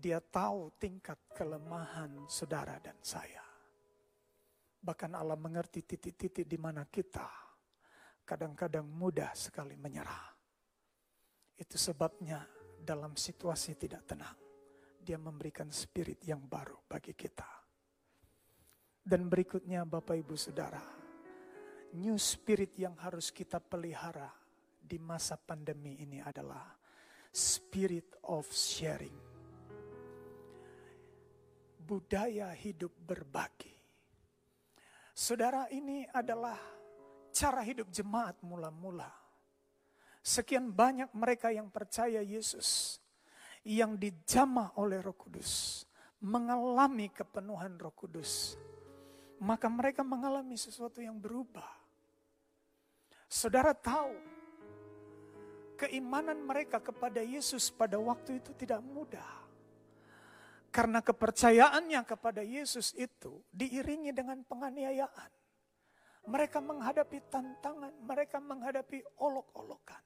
dia 0.00 0.16
tahu 0.24 0.72
tingkat 0.80 1.20
kelemahan 1.36 2.24
saudara 2.24 2.80
dan 2.80 2.96
saya. 3.04 3.44
Bahkan 4.80 5.12
Allah 5.12 5.36
mengerti 5.36 5.84
titik-titik 5.84 6.48
di 6.48 6.56
mana 6.56 6.88
kita 6.88 7.28
kadang-kadang 8.24 8.88
mudah 8.88 9.36
sekali 9.36 9.76
menyerah. 9.76 10.32
Itu 11.60 11.76
sebabnya 11.76 12.40
dalam 12.80 13.12
situasi 13.12 13.76
tidak 13.76 14.08
tenang, 14.08 14.40
dia 14.96 15.20
memberikan 15.20 15.68
spirit 15.68 16.24
yang 16.24 16.40
baru 16.48 16.80
bagi 16.88 17.12
kita. 17.12 17.60
Dan 19.04 19.28
berikutnya 19.28 19.84
Bapak 19.84 20.16
Ibu 20.16 20.32
Saudara, 20.32 20.80
new 21.92 22.16
spirit 22.16 22.72
yang 22.80 22.96
harus 22.96 23.28
kita 23.28 23.60
pelihara 23.60 24.32
di 24.80 24.96
masa 24.96 25.36
pandemi 25.36 26.00
ini 26.00 26.24
adalah 26.24 26.72
spirit 27.28 28.16
of 28.24 28.48
sharing. 28.48 29.29
Budaya 31.90 32.54
hidup 32.54 32.94
berbagi. 33.02 33.74
Saudara, 35.10 35.66
ini 35.74 36.06
adalah 36.14 36.54
cara 37.34 37.66
hidup 37.66 37.90
jemaat 37.90 38.38
mula-mula. 38.46 39.10
Sekian 40.22 40.70
banyak 40.70 41.10
mereka 41.18 41.50
yang 41.50 41.66
percaya 41.66 42.22
Yesus, 42.22 43.02
yang 43.66 43.98
dijamah 43.98 44.78
oleh 44.78 45.02
Roh 45.02 45.18
Kudus, 45.18 45.82
mengalami 46.22 47.10
kepenuhan 47.10 47.74
Roh 47.74 47.90
Kudus, 47.90 48.54
maka 49.42 49.66
mereka 49.66 50.06
mengalami 50.06 50.54
sesuatu 50.54 51.02
yang 51.02 51.18
berubah. 51.18 51.74
Saudara 53.26 53.74
tahu, 53.74 54.14
keimanan 55.74 56.38
mereka 56.38 56.78
kepada 56.78 57.18
Yesus 57.18 57.66
pada 57.66 57.98
waktu 57.98 58.38
itu 58.38 58.54
tidak 58.54 58.78
mudah. 58.78 59.49
Karena 60.70 61.02
kepercayaannya 61.02 62.06
kepada 62.06 62.46
Yesus 62.46 62.94
itu 62.94 63.42
diiringi 63.50 64.14
dengan 64.14 64.38
penganiayaan. 64.46 65.30
Mereka 66.30 66.62
menghadapi 66.62 67.18
tantangan, 67.26 67.90
mereka 68.06 68.38
menghadapi 68.38 69.02
olok-olokan. 69.18 69.98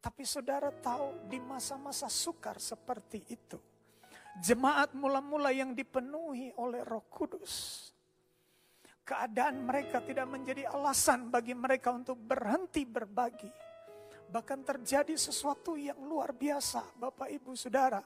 Tapi 0.00 0.24
saudara 0.24 0.72
tahu 0.72 1.28
di 1.28 1.36
masa-masa 1.36 2.08
sukar 2.08 2.56
seperti 2.56 3.20
itu. 3.28 3.60
Jemaat 4.40 4.96
mula-mula 4.96 5.52
yang 5.52 5.76
dipenuhi 5.76 6.56
oleh 6.56 6.80
roh 6.80 7.04
kudus. 7.12 7.84
Keadaan 9.04 9.60
mereka 9.60 10.00
tidak 10.00 10.24
menjadi 10.24 10.72
alasan 10.72 11.28
bagi 11.28 11.52
mereka 11.52 11.92
untuk 11.92 12.16
berhenti 12.16 12.88
berbagi 12.88 13.69
Bahkan 14.30 14.62
terjadi 14.62 15.18
sesuatu 15.18 15.74
yang 15.74 15.98
luar 16.06 16.30
biasa, 16.30 16.86
Bapak 16.94 17.34
Ibu 17.34 17.58
Saudara. 17.58 17.98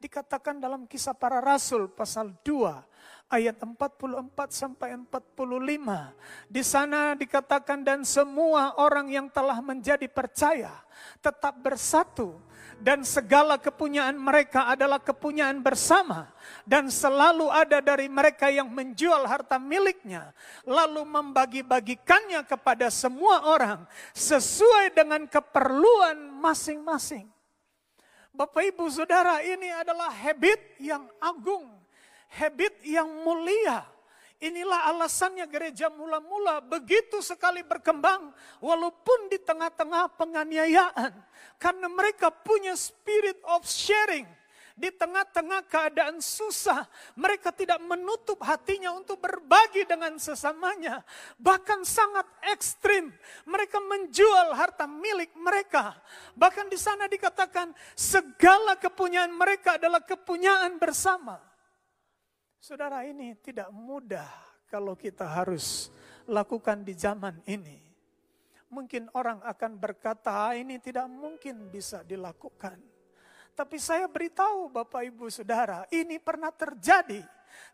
Dikatakan 0.00 0.56
dalam 0.56 0.88
kisah 0.88 1.12
para 1.12 1.36
rasul 1.36 1.92
pasal 1.92 2.32
2 2.40 3.28
ayat 3.28 3.60
44 3.60 4.32
sampai 4.48 4.96
45. 4.96 6.48
Di 6.48 6.62
sana 6.64 7.12
dikatakan 7.12 7.84
dan 7.84 8.08
semua 8.08 8.72
orang 8.80 9.12
yang 9.12 9.28
telah 9.28 9.60
menjadi 9.60 10.08
percaya 10.08 10.72
tetap 11.20 11.52
bersatu 11.60 12.40
dan 12.76 13.02
segala 13.02 13.56
kepunyaan 13.56 14.14
mereka 14.20 14.68
adalah 14.68 15.00
kepunyaan 15.00 15.64
bersama. 15.64 16.28
Dan 16.68 16.92
selalu 16.92 17.48
ada 17.48 17.80
dari 17.80 18.06
mereka 18.06 18.52
yang 18.52 18.68
menjual 18.68 19.24
harta 19.24 19.56
miliknya. 19.56 20.36
Lalu 20.68 21.02
membagi-bagikannya 21.08 22.44
kepada 22.44 22.92
semua 22.92 23.48
orang 23.48 23.88
sesuai 24.12 24.92
dengan 24.92 25.24
keperluan 25.24 26.20
masing-masing. 26.36 27.26
Bapak 28.36 28.68
Ibu 28.76 28.84
Saudara, 28.92 29.40
ini 29.40 29.72
adalah 29.72 30.12
habit 30.12 30.76
yang 30.76 31.08
agung, 31.24 31.72
habit 32.28 32.84
yang 32.84 33.08
mulia 33.24 33.95
Inilah 34.36 34.92
alasannya 34.92 35.48
gereja 35.48 35.88
mula-mula 35.88 36.60
begitu 36.60 37.24
sekali 37.24 37.64
berkembang 37.64 38.36
walaupun 38.60 39.32
di 39.32 39.40
tengah-tengah 39.40 40.12
penganiayaan. 40.20 41.12
Karena 41.56 41.88
mereka 41.88 42.28
punya 42.28 42.76
spirit 42.76 43.40
of 43.48 43.64
sharing. 43.64 44.28
Di 44.76 44.92
tengah-tengah 44.92 45.64
keadaan 45.72 46.20
susah, 46.20 46.84
mereka 47.16 47.48
tidak 47.48 47.80
menutup 47.80 48.36
hatinya 48.44 48.92
untuk 48.92 49.24
berbagi 49.24 49.88
dengan 49.88 50.20
sesamanya. 50.20 51.00
Bahkan 51.40 51.80
sangat 51.80 52.28
ekstrim, 52.52 53.08
mereka 53.48 53.80
menjual 53.80 54.52
harta 54.52 54.84
milik 54.84 55.32
mereka. 55.32 55.96
Bahkan 56.36 56.68
di 56.68 56.76
sana 56.76 57.08
dikatakan 57.08 57.72
segala 57.96 58.76
kepunyaan 58.76 59.32
mereka 59.32 59.80
adalah 59.80 60.04
kepunyaan 60.04 60.76
bersama. 60.76 61.40
Saudara 62.66 63.06
ini 63.06 63.30
tidak 63.38 63.70
mudah 63.70 64.26
kalau 64.66 64.98
kita 64.98 65.22
harus 65.22 65.86
lakukan 66.26 66.82
di 66.82 66.98
zaman 66.98 67.38
ini. 67.46 67.78
Mungkin 68.74 69.06
orang 69.14 69.38
akan 69.46 69.78
berkata 69.78 70.50
ah, 70.50 70.54
ini 70.58 70.82
tidak 70.82 71.06
mungkin 71.06 71.70
bisa 71.70 72.02
dilakukan. 72.02 72.74
Tapi 73.54 73.78
saya 73.78 74.10
beritahu 74.10 74.66
Bapak 74.66 74.98
Ibu 74.98 75.30
Saudara, 75.30 75.86
ini 75.94 76.18
pernah 76.18 76.50
terjadi. 76.50 77.22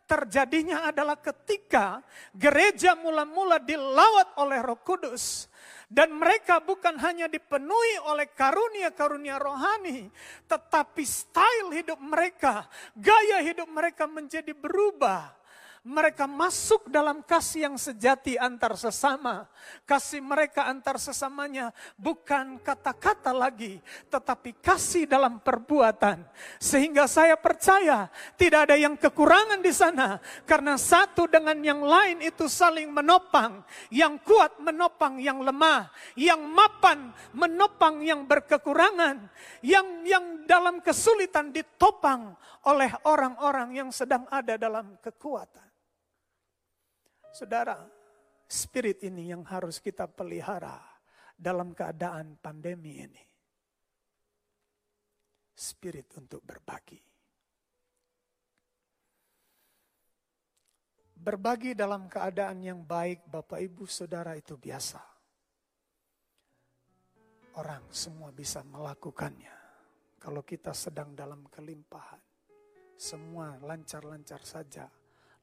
Terjadinya 0.05 0.85
adalah 0.85 1.17
ketika 1.17 2.05
gereja 2.29 2.93
mula-mula 2.93 3.57
dilawat 3.57 4.37
oleh 4.37 4.61
Roh 4.61 4.77
Kudus 4.77 5.49
dan 5.93 6.09
mereka 6.09 6.57
bukan 6.57 6.97
hanya 6.97 7.29
dipenuhi 7.29 8.01
oleh 8.09 8.25
karunia-karunia 8.33 9.37
rohani, 9.37 10.09
tetapi 10.49 11.05
style 11.05 11.69
hidup 11.69 12.01
mereka, 12.01 12.65
gaya 12.97 13.45
hidup 13.45 13.69
mereka 13.69 14.09
menjadi 14.09 14.57
berubah 14.57 15.42
mereka 15.83 16.23
masuk 16.31 16.87
dalam 16.87 17.19
kasih 17.19 17.67
yang 17.67 17.75
sejati 17.75 18.39
antar 18.39 18.79
sesama. 18.79 19.51
Kasih 19.83 20.23
mereka 20.23 20.71
antar 20.71 20.95
sesamanya 20.95 21.75
bukan 21.99 22.55
kata-kata 22.63 23.35
lagi, 23.35 23.83
tetapi 24.07 24.55
kasih 24.63 25.03
dalam 25.03 25.43
perbuatan. 25.43 26.23
Sehingga 26.55 27.03
saya 27.03 27.35
percaya 27.35 28.07
tidak 28.39 28.71
ada 28.71 28.79
yang 28.79 28.95
kekurangan 28.95 29.59
di 29.59 29.75
sana. 29.75 30.23
Karena 30.47 30.79
satu 30.79 31.27
dengan 31.27 31.59
yang 31.59 31.83
lain 31.83 32.23
itu 32.23 32.47
saling 32.47 32.87
menopang. 32.87 33.59
Yang 33.91 34.23
kuat 34.23 34.63
menopang 34.63 35.19
yang 35.19 35.43
lemah. 35.43 35.91
Yang 36.15 36.47
mapan 36.47 37.11
menopang 37.35 37.99
yang 37.99 38.23
berkekurangan. 38.23 39.19
Yang 39.59 39.87
yang 40.07 40.47
dalam 40.47 40.79
kesulitan 40.79 41.51
ditopang 41.51 42.39
oleh 42.71 42.91
orang-orang 43.03 43.83
yang 43.83 43.89
sedang 43.91 44.23
ada 44.31 44.55
dalam 44.55 44.95
kekuatan. 45.03 45.72
Saudara, 47.33 47.81
spirit 48.45 49.01
ini 49.09 49.33
yang 49.33 49.41
harus 49.49 49.81
kita 49.81 50.05
pelihara 50.05 50.77
dalam 51.33 51.73
keadaan 51.73 52.37
pandemi 52.37 53.01
ini. 53.01 53.23
Spirit 55.57 56.13
untuk 56.13 56.45
berbagi. 56.45 57.01
Berbagi 61.17 61.73
dalam 61.73 62.05
keadaan 62.05 62.61
yang 62.61 62.85
baik, 62.85 63.25
Bapak 63.25 63.65
Ibu 63.65 63.89
Saudara 63.89 64.37
itu 64.37 64.53
biasa. 64.53 65.01
Orang 67.57 67.89
semua 67.89 68.29
bisa 68.29 68.61
melakukannya. 68.61 69.57
Kalau 70.21 70.45
kita 70.45 70.69
sedang 70.77 71.17
dalam 71.17 71.49
kelimpahan, 71.49 72.21
semua 72.93 73.57
lancar-lancar 73.57 74.45
saja, 74.45 74.85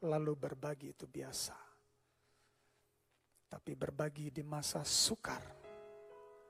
lalu 0.07 0.39
berbagi 0.39 0.95
itu 0.95 1.11
biasa. 1.11 1.70
Tapi 3.51 3.75
berbagi 3.75 4.31
di 4.31 4.47
masa 4.47 4.87
sukar 4.87 5.43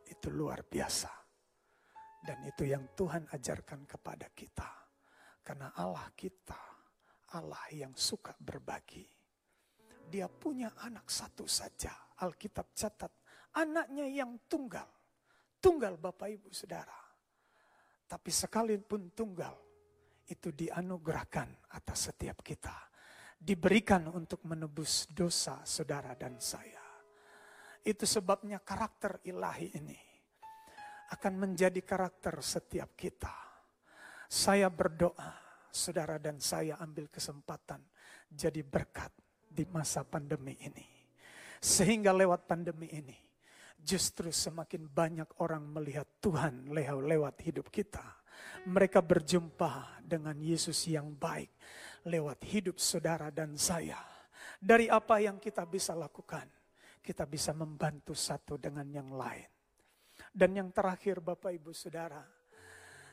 itu 0.05 0.29
luar 0.29 0.61
biasa. 0.69 1.09
Dan 2.21 2.45
itu 2.45 2.69
yang 2.69 2.93
Tuhan 2.93 3.25
ajarkan 3.33 3.89
kepada 3.89 4.29
kita. 4.37 4.69
Karena 5.41 5.73
Allah 5.73 6.13
kita, 6.13 6.61
Allah 7.33 7.65
yang 7.73 7.97
suka 7.97 8.37
berbagi. 8.37 9.09
Dia 10.13 10.29
punya 10.29 10.77
anak 10.85 11.09
satu 11.09 11.49
saja. 11.49 12.13
Alkitab 12.21 12.77
catat, 12.77 13.13
anaknya 13.57 14.05
yang 14.05 14.37
tunggal. 14.45 14.85
Tunggal 15.57 15.97
Bapak 15.97 16.29
Ibu 16.29 16.53
Saudara. 16.53 17.01
Tapi 18.05 18.29
sekalipun 18.29 19.17
tunggal, 19.17 19.57
itu 20.29 20.53
dianugerahkan 20.53 21.73
atas 21.73 22.13
setiap 22.13 22.45
kita. 22.45 22.75
Diberikan 23.41 24.05
untuk 24.13 24.45
menebus 24.45 25.09
dosa 25.09 25.65
saudara 25.65 26.13
dan 26.13 26.37
saya. 26.37 26.80
Itu 27.81 28.05
sebabnya 28.05 28.61
karakter 28.61 29.25
ilahi 29.25 29.73
ini 29.73 29.99
akan 31.11 31.33
menjadi 31.37 31.81
karakter 31.83 32.39
setiap 32.39 32.95
kita. 32.95 33.33
Saya 34.31 34.71
berdoa, 34.71 35.35
saudara 35.71 36.23
dan 36.23 36.39
saya 36.39 36.79
ambil 36.79 37.11
kesempatan 37.11 37.83
jadi 38.31 38.63
berkat 38.63 39.11
di 39.51 39.67
masa 39.67 40.07
pandemi 40.07 40.55
ini. 40.63 40.87
Sehingga 41.59 42.15
lewat 42.15 42.47
pandemi 42.47 42.87
ini, 42.95 43.19
justru 43.81 44.31
semakin 44.31 44.87
banyak 44.87 45.29
orang 45.43 45.67
melihat 45.67 46.07
Tuhan 46.23 46.71
lewat 46.71 47.37
hidup 47.43 47.69
kita. 47.75 48.05
Mereka 48.71 49.03
berjumpa 49.03 50.05
dengan 50.05 50.37
Yesus 50.39 50.87
yang 50.89 51.13
baik 51.17 51.51
lewat 52.07 52.41
hidup 52.49 52.77
saudara 52.81 53.29
dan 53.29 53.59
saya. 53.59 53.99
Dari 54.61 54.89
apa 54.89 55.21
yang 55.21 55.41
kita 55.41 55.65
bisa 55.65 55.97
lakukan, 55.97 56.45
kita 57.01 57.25
bisa 57.25 57.57
membantu 57.57 58.13
satu 58.13 58.61
dengan 58.61 58.87
yang 58.93 59.11
lain. 59.11 59.49
Dan 60.31 60.55
yang 60.55 60.71
terakhir 60.71 61.19
Bapak 61.19 61.51
Ibu 61.51 61.73
Saudara, 61.75 62.23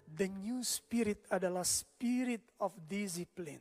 The 0.08 0.32
new 0.32 0.64
spirit 0.64 1.28
adalah 1.28 1.68
spirit 1.68 2.56
of 2.64 2.72
discipline. 2.88 3.60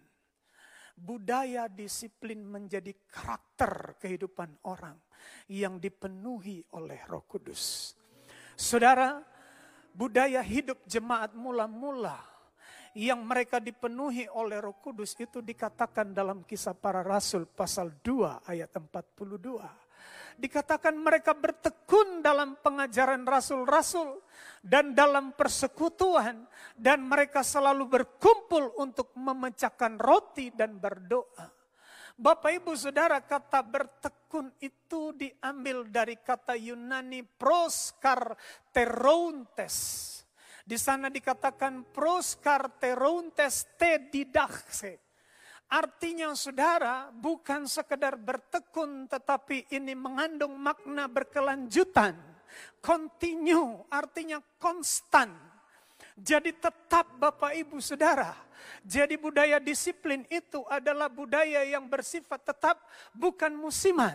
Budaya 0.94 1.66
disiplin 1.66 2.38
menjadi 2.46 2.94
karakter 3.10 3.98
kehidupan 3.98 4.62
orang 4.70 4.94
yang 5.50 5.82
dipenuhi 5.82 6.62
oleh 6.78 7.02
Roh 7.10 7.26
Kudus. 7.26 7.92
Saudara, 8.54 9.20
budaya 9.92 10.40
hidup 10.40 10.86
jemaat 10.88 11.34
mula-mula 11.36 12.16
yang 12.96 13.20
mereka 13.28 13.60
dipenuhi 13.60 14.24
oleh 14.32 14.56
Roh 14.56 14.80
Kudus 14.80 15.12
itu 15.20 15.44
dikatakan 15.44 16.16
dalam 16.16 16.40
kisah 16.48 16.72
para 16.72 17.04
rasul 17.04 17.44
pasal 17.44 17.92
2 18.00 18.48
ayat 18.48 18.72
42. 18.72 19.85
Dikatakan 20.36 20.92
mereka 20.92 21.32
bertekun 21.32 22.20
dalam 22.20 22.60
pengajaran 22.60 23.24
rasul-rasul 23.24 24.20
dan 24.60 24.92
dalam 24.92 25.32
persekutuan 25.32 26.44
dan 26.76 27.08
mereka 27.08 27.40
selalu 27.40 27.88
berkumpul 27.88 28.76
untuk 28.76 29.16
memecahkan 29.16 29.96
roti 29.96 30.52
dan 30.52 30.76
berdoa. 30.76 31.56
Bapak 32.16 32.64
Ibu 32.64 32.72
Saudara 32.76 33.20
kata 33.20 33.60
bertekun 33.64 34.52
itu 34.60 35.12
diambil 35.16 35.84
dari 35.88 36.16
kata 36.20 36.56
Yunani 36.56 37.22
proskarterountes. 37.24 39.76
Di 40.66 40.78
sana 40.80 41.12
dikatakan 41.12 41.84
proskarterountes 41.92 43.66
te 43.76 43.98
didakse. 44.12 45.05
Artinya 45.66 46.30
saudara 46.38 47.10
bukan 47.10 47.66
sekedar 47.66 48.14
bertekun 48.14 49.10
tetapi 49.10 49.66
ini 49.74 49.98
mengandung 49.98 50.54
makna 50.54 51.10
berkelanjutan. 51.10 52.14
Continue 52.78 53.82
artinya 53.90 54.38
konstan. 54.62 55.34
Jadi 56.16 56.54
tetap 56.56 57.18
Bapak 57.20 57.52
Ibu 57.52 57.76
Saudara 57.82 58.46
jadi 58.86 59.18
budaya 59.18 59.58
disiplin 59.58 60.22
itu 60.30 60.62
adalah 60.70 61.10
budaya 61.10 61.66
yang 61.66 61.86
bersifat 61.90 62.42
tetap 62.46 62.76
bukan 63.12 63.52
musiman. 63.54 64.14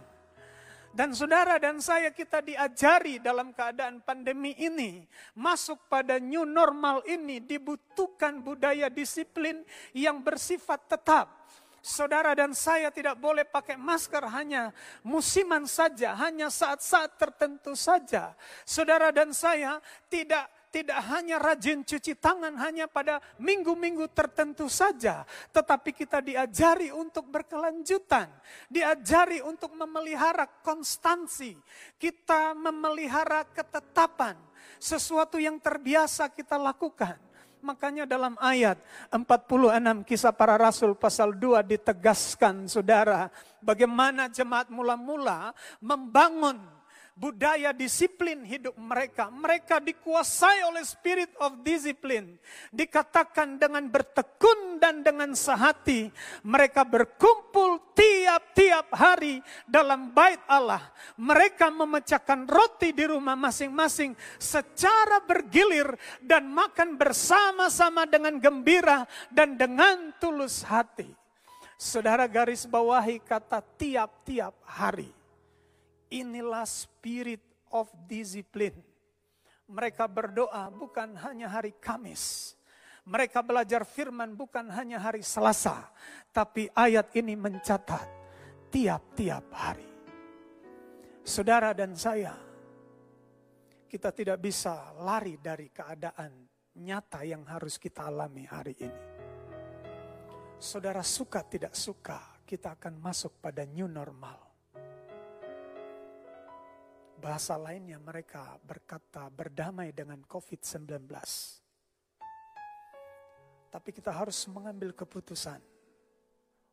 Dan 0.91 1.15
saudara 1.15 1.55
dan 1.55 1.79
saya 1.79 2.11
kita 2.11 2.43
diajari 2.43 3.15
dalam 3.23 3.55
keadaan 3.55 4.03
pandemi 4.03 4.51
ini. 4.59 5.07
Masuk 5.39 5.87
pada 5.87 6.19
new 6.19 6.43
normal 6.43 6.99
ini 7.07 7.39
dibutuhkan 7.39 8.43
budaya 8.43 8.91
disiplin 8.91 9.63
yang 9.95 10.19
bersifat 10.19 10.83
tetap. 10.91 11.40
Saudara 11.81 12.37
dan 12.37 12.53
saya 12.53 12.93
tidak 12.93 13.17
boleh 13.17 13.41
pakai 13.41 13.73
masker 13.73 14.21
hanya 14.29 14.69
musiman 15.01 15.65
saja, 15.65 16.13
hanya 16.13 16.53
saat-saat 16.53 17.17
tertentu 17.17 17.73
saja. 17.73 18.37
Saudara 18.69 19.09
dan 19.09 19.33
saya 19.33 19.81
tidak 20.05 20.45
tidak 20.71 21.03
hanya 21.11 21.35
rajin 21.35 21.83
cuci 21.83 22.15
tangan 22.15 22.55
hanya 22.55 22.87
pada 22.87 23.19
minggu-minggu 23.41 24.07
tertentu 24.15 24.71
saja, 24.71 25.27
tetapi 25.51 25.91
kita 25.91 26.23
diajari 26.23 26.93
untuk 26.95 27.27
berkelanjutan, 27.27 28.31
diajari 28.71 29.43
untuk 29.43 29.75
memelihara 29.75 30.47
konstansi, 30.63 31.59
kita 31.99 32.55
memelihara 32.55 33.43
ketetapan, 33.51 34.39
sesuatu 34.79 35.35
yang 35.37 35.59
terbiasa 35.59 36.31
kita 36.31 36.55
lakukan. 36.55 37.19
Makanya 37.61 38.09
dalam 38.09 38.33
ayat 38.41 38.81
46 39.13 40.01
kisah 40.09 40.33
para 40.33 40.57
rasul 40.57 40.97
pasal 40.97 41.37
2 41.37 41.61
ditegaskan 41.61 42.65
saudara 42.65 43.29
bagaimana 43.61 44.25
jemaat 44.27 44.73
mula-mula 44.73 45.53
membangun 45.77 46.57
budaya 47.15 47.75
disiplin 47.75 48.41
hidup 48.41 48.73
mereka. 48.79 49.29
Mereka 49.29 49.83
dikuasai 49.83 50.65
oleh 50.65 50.81
spirit 50.81 51.31
of 51.37 51.61
discipline. 51.61 52.39
Dikatakan 52.73 53.61
dengan 53.61 53.85
bertekun 53.87 54.81
dan 54.81 55.05
dengan 55.05 55.37
sehati. 55.37 56.09
Mereka 56.41 56.81
berkumpul 56.87 57.93
tiap-tiap 57.93 58.89
hari 58.95 59.39
dalam 59.69 60.09
bait 60.15 60.41
Allah. 60.49 60.81
Mereka 61.19 61.69
memecahkan 61.69 62.49
roti 62.49 62.89
di 62.95 63.05
rumah 63.05 63.37
masing-masing 63.37 64.17
secara 64.41 65.21
bergilir 65.21 65.93
dan 66.23 66.49
makan 66.49 66.97
bersama-sama 66.97 68.09
dengan 68.09 68.41
gembira 68.41 69.05
dan 69.29 69.55
dengan 69.59 70.09
tulus 70.17 70.65
hati. 70.65 71.07
Saudara 71.81 72.29
garis 72.29 72.69
bawahi 72.69 73.17
kata 73.25 73.57
tiap-tiap 73.73 74.53
hari 74.69 75.20
Inilah 76.11 76.67
spirit 76.67 77.39
of 77.71 77.87
discipline. 78.05 78.75
Mereka 79.71 80.03
berdoa 80.11 80.67
bukan 80.67 81.15
hanya 81.23 81.47
hari 81.47 81.71
Kamis. 81.79 82.53
Mereka 83.07 83.39
belajar 83.39 83.87
firman 83.87 84.35
bukan 84.35 84.67
hanya 84.75 84.99
hari 84.99 85.23
Selasa. 85.23 85.87
Tapi 86.35 86.67
ayat 86.75 87.15
ini 87.15 87.39
mencatat 87.39 88.07
tiap-tiap 88.67 89.47
hari. 89.55 89.87
Saudara 91.23 91.71
dan 91.71 91.95
saya, 91.95 92.35
kita 93.87 94.11
tidak 94.11 94.43
bisa 94.43 94.91
lari 94.99 95.39
dari 95.39 95.71
keadaan 95.71 96.43
nyata 96.75 97.23
yang 97.23 97.47
harus 97.47 97.79
kita 97.79 98.11
alami 98.11 98.43
hari 98.43 98.75
ini. 98.83 99.03
Saudara 100.59 101.01
suka 101.01 101.41
tidak 101.47 101.71
suka, 101.71 102.43
kita 102.43 102.75
akan 102.75 102.99
masuk 102.99 103.39
pada 103.39 103.63
new 103.63 103.87
normal 103.87 104.50
Bahasa 107.21 107.53
lainnya 107.53 108.01
mereka 108.01 108.57
berkata 108.65 109.29
berdamai 109.29 109.93
dengan 109.93 110.25
COVID-19. 110.25 111.05
Tapi 113.69 113.89
kita 113.93 114.09
harus 114.09 114.41
mengambil 114.49 114.97
keputusan 114.97 115.61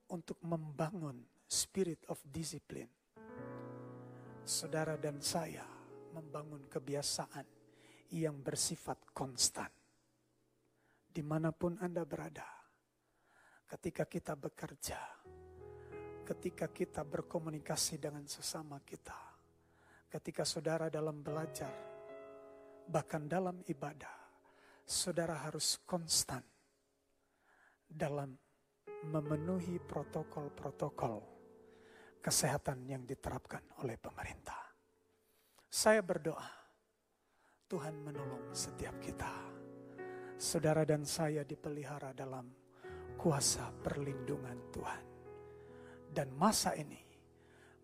untuk 0.09 0.41
membangun 0.41 1.21
spirit 1.45 2.01
of 2.09 2.17
discipline. 2.25 2.89
Saudara 4.49 4.97
dan 4.97 5.21
saya 5.21 5.69
membangun 6.17 6.65
kebiasaan 6.65 7.45
yang 8.17 8.41
bersifat 8.41 9.13
konstan. 9.13 9.69
Di 11.13 11.21
mana 11.21 11.53
pun 11.53 11.77
Anda 11.77 12.09
berada, 12.09 12.49
ketika 13.69 14.09
kita 14.09 14.33
bekerja, 14.33 14.97
ketika 16.25 16.73
kita 16.73 17.05
berkomunikasi 17.05 18.01
dengan 18.01 18.25
sesama 18.25 18.81
kita, 18.81 19.28
ketika 20.09 20.43
saudara 20.43 20.89
dalam 20.89 21.21
belajar, 21.21 21.73
bahkan 22.89 23.29
dalam 23.29 23.61
ibadah, 23.69 24.17
saudara 24.89 25.37
harus 25.45 25.85
konstan 25.85 26.41
dalam 27.85 28.33
memenuhi 29.13 29.77
protokol-protokol 29.85 31.21
kesehatan 32.25 32.89
yang 32.89 33.05
diterapkan 33.05 33.63
oleh 33.85 34.01
pemerintah. 34.01 34.59
Saya 35.69 36.01
berdoa, 36.01 36.49
Tuhan 37.69 38.01
menolong 38.01 38.51
setiap 38.57 38.97
kita. 38.99 39.33
Saudara 40.41 40.89
dan 40.89 41.05
saya 41.05 41.45
dipelihara 41.45 42.17
dalam 42.17 42.49
kuasa 43.21 43.69
perlindungan 43.85 44.73
Tuhan. 44.73 45.05
Dan 46.09 46.33
masa 46.33 46.73
ini 46.73 47.08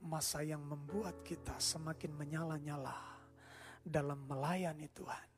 masa 0.05 0.45
yang 0.45 0.61
membuat 0.61 1.25
kita 1.25 1.57
semakin 1.57 2.13
menyala-nyala 2.13 2.95
dalam 3.81 4.21
melayani 4.29 4.89
Tuhan, 4.93 5.29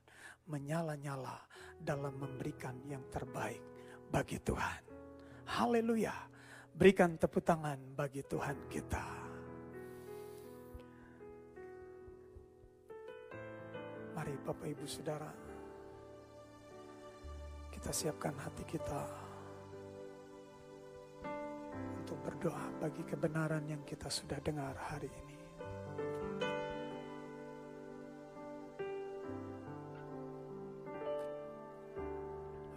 menyala-nyala 0.50 1.38
dalam 1.78 2.14
memberikan 2.18 2.74
yang 2.86 3.02
terbaik 3.10 3.62
bagi 4.10 4.42
Tuhan. 4.42 4.82
Haleluya. 5.46 6.14
Berikan 6.76 7.16
tepuk 7.16 7.40
tangan 7.40 7.78
bagi 7.96 8.20
Tuhan 8.20 8.68
kita. 8.68 9.06
Mari 14.12 14.34
Bapak 14.44 14.68
Ibu 14.76 14.84
Saudara, 14.84 15.32
kita 17.72 17.90
siapkan 17.92 18.36
hati 18.36 18.64
kita 18.64 19.25
untuk 22.06 22.22
berdoa 22.22 22.70
bagi 22.78 23.02
kebenaran 23.02 23.66
yang 23.66 23.82
kita 23.82 24.06
sudah 24.06 24.38
dengar 24.38 24.78
hari 24.78 25.10
ini. 25.10 25.36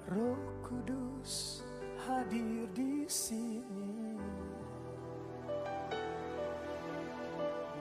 Roh 0.10 0.42
Kudus 0.66 1.62
hadir 2.02 2.66
di 2.74 3.06
sini. 3.06 4.18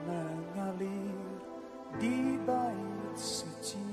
Mengalir 0.05 1.17
di 1.97 2.37
bait 2.45 3.17
suci. 3.17 3.89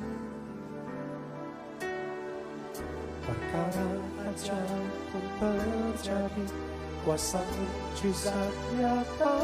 Perkara 3.24 3.88
ajaib 4.28 4.92
pun 5.08 5.24
terjadi 5.40 6.76
kuasa 7.06 7.38
mujizat 7.38 8.50
nyata 8.74 9.38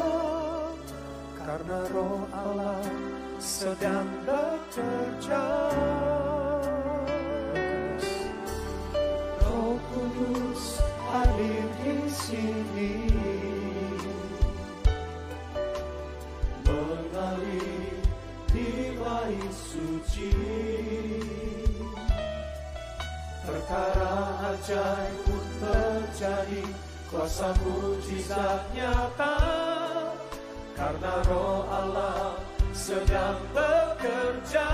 karena 1.39 1.79
roh 1.95 2.27
Allah 2.35 2.83
sedang 3.39 4.11
bekerja. 4.27 5.47
Kudus 9.93 10.81
hadir 11.07 11.69
di 11.85 11.97
sini. 12.09 12.95
Mengalir 16.65 18.01
di 18.49 18.97
bait 18.97 19.53
suci. 19.53 20.33
Perkara 23.45 24.49
ajaib 24.49 25.15
pun 25.29 25.45
terjadi 25.61 26.65
kuasa 27.13 27.53
mujizat 27.61 28.73
nyata 28.73 29.37
karena 30.73 31.13
roh 31.29 31.61
Allah 31.69 32.41
sedang 32.73 33.37
bekerja. 33.53 34.65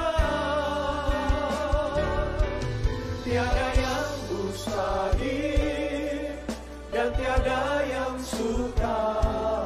Tiada 3.27 3.67
yang 3.75 4.11
mustahil 4.31 6.31
dan 6.95 7.11
tiada 7.11 7.63
yang 7.91 8.15
sukar 8.23 9.58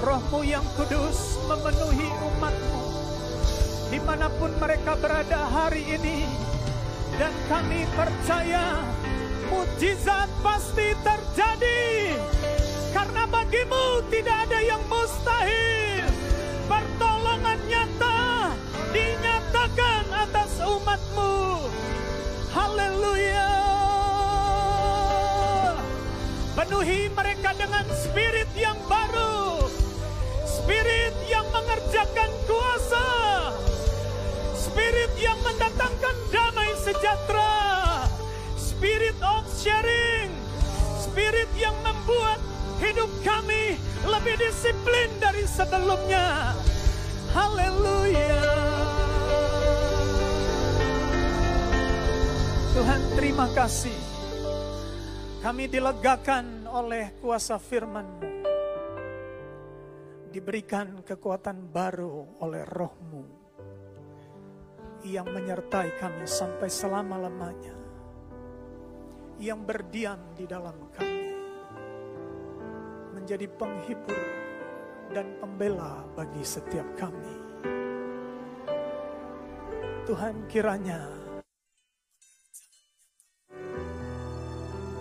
Rohmu 0.00 0.40
yang 0.48 0.64
kudus 0.80 1.36
memenuhi 1.44 2.08
umatmu. 2.08 2.84
Di 3.92 4.00
mana 4.00 4.32
pun 4.32 4.48
mereka 4.56 4.96
berada 4.96 5.44
hari 5.44 5.84
ini 5.84 6.24
dan 7.20 7.28
kami 7.52 7.84
percaya 7.92 8.80
mujizat 9.52 10.24
pasti 10.40 10.96
terjadi. 11.04 12.16
Karena 12.96 13.28
bagimu 13.28 14.00
tidak 14.08 14.48
ada 14.48 14.60
yang 14.64 14.80
mustahil. 14.88 16.08
Pertolongan 16.64 17.60
nyata 17.68 18.56
dinyatakan 18.96 20.04
atas 20.16 20.64
umatmu. 20.64 21.68
Haleluya. 22.56 23.52
Penuhi 26.56 27.12
mereka 27.12 27.52
dengan 27.52 27.84
spirit 27.94 28.49
mengerjakan 31.90 32.30
kuasa 32.46 33.06
Spirit 34.54 35.10
yang 35.18 35.34
mendatangkan 35.42 36.16
damai 36.30 36.70
sejahtera. 36.78 38.06
Spirit 38.54 39.18
of 39.18 39.42
sharing. 39.58 40.30
Spirit 41.02 41.50
yang 41.58 41.74
membuat 41.82 42.38
hidup 42.78 43.10
kami 43.26 43.74
lebih 44.06 44.38
disiplin 44.38 45.10
dari 45.18 45.42
sebelumnya. 45.50 46.54
Haleluya. 47.34 48.38
Tuhan 52.70 53.02
terima 53.18 53.50
kasih. 53.50 53.98
Kami 55.42 55.66
dilegakan 55.66 56.70
oleh 56.70 57.10
kuasa 57.18 57.58
firman-Mu. 57.58 58.39
Diberikan 60.30 61.02
kekuatan 61.02 61.74
baru 61.74 62.38
oleh 62.38 62.62
rohmu 62.62 63.26
yang 65.02 65.26
menyertai 65.26 65.98
kami 65.98 66.22
sampai 66.22 66.70
selama-lamanya, 66.70 67.74
yang 69.42 69.66
berdiam 69.66 70.22
di 70.38 70.46
dalam 70.46 70.86
kami, 70.94 71.34
menjadi 73.10 73.50
penghibur 73.50 74.22
dan 75.10 75.34
pembela 75.42 76.06
bagi 76.14 76.46
setiap 76.46 76.86
kami. 76.94 77.34
Tuhan 80.06 80.46
kiranya 80.46 81.10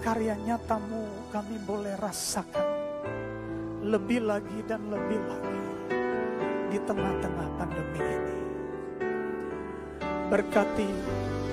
karya 0.01 0.33
nyatamu 0.41 1.29
kami 1.29 1.61
boleh 1.69 1.93
rasakan 2.01 2.78
lebih 3.79 4.27
lagi 4.27 4.59
dan 4.67 4.91
lebih 4.91 5.19
lagi 5.23 5.59
di 6.67 6.77
tengah-tengah 6.83 7.47
pandemi 7.55 7.99
ini. 8.03 8.37
Berkati 10.27 10.89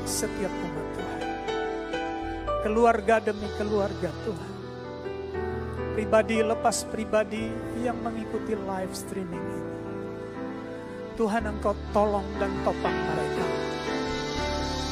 setiap 0.03 0.51
umat 0.51 0.87
Tuhan. 0.99 1.23
Keluarga 2.67 3.23
demi 3.23 3.47
keluarga 3.55 4.11
Tuhan. 4.27 4.53
Pribadi 5.95 6.43
lepas 6.43 6.83
pribadi 6.91 7.47
yang 7.81 7.97
mengikuti 8.03 8.59
live 8.59 8.93
streaming 8.93 9.47
ini. 9.47 9.75
Tuhan 11.15 11.47
engkau 11.47 11.79
tolong 11.95 12.27
dan 12.43 12.51
topang 12.67 12.93
mereka. 12.93 13.47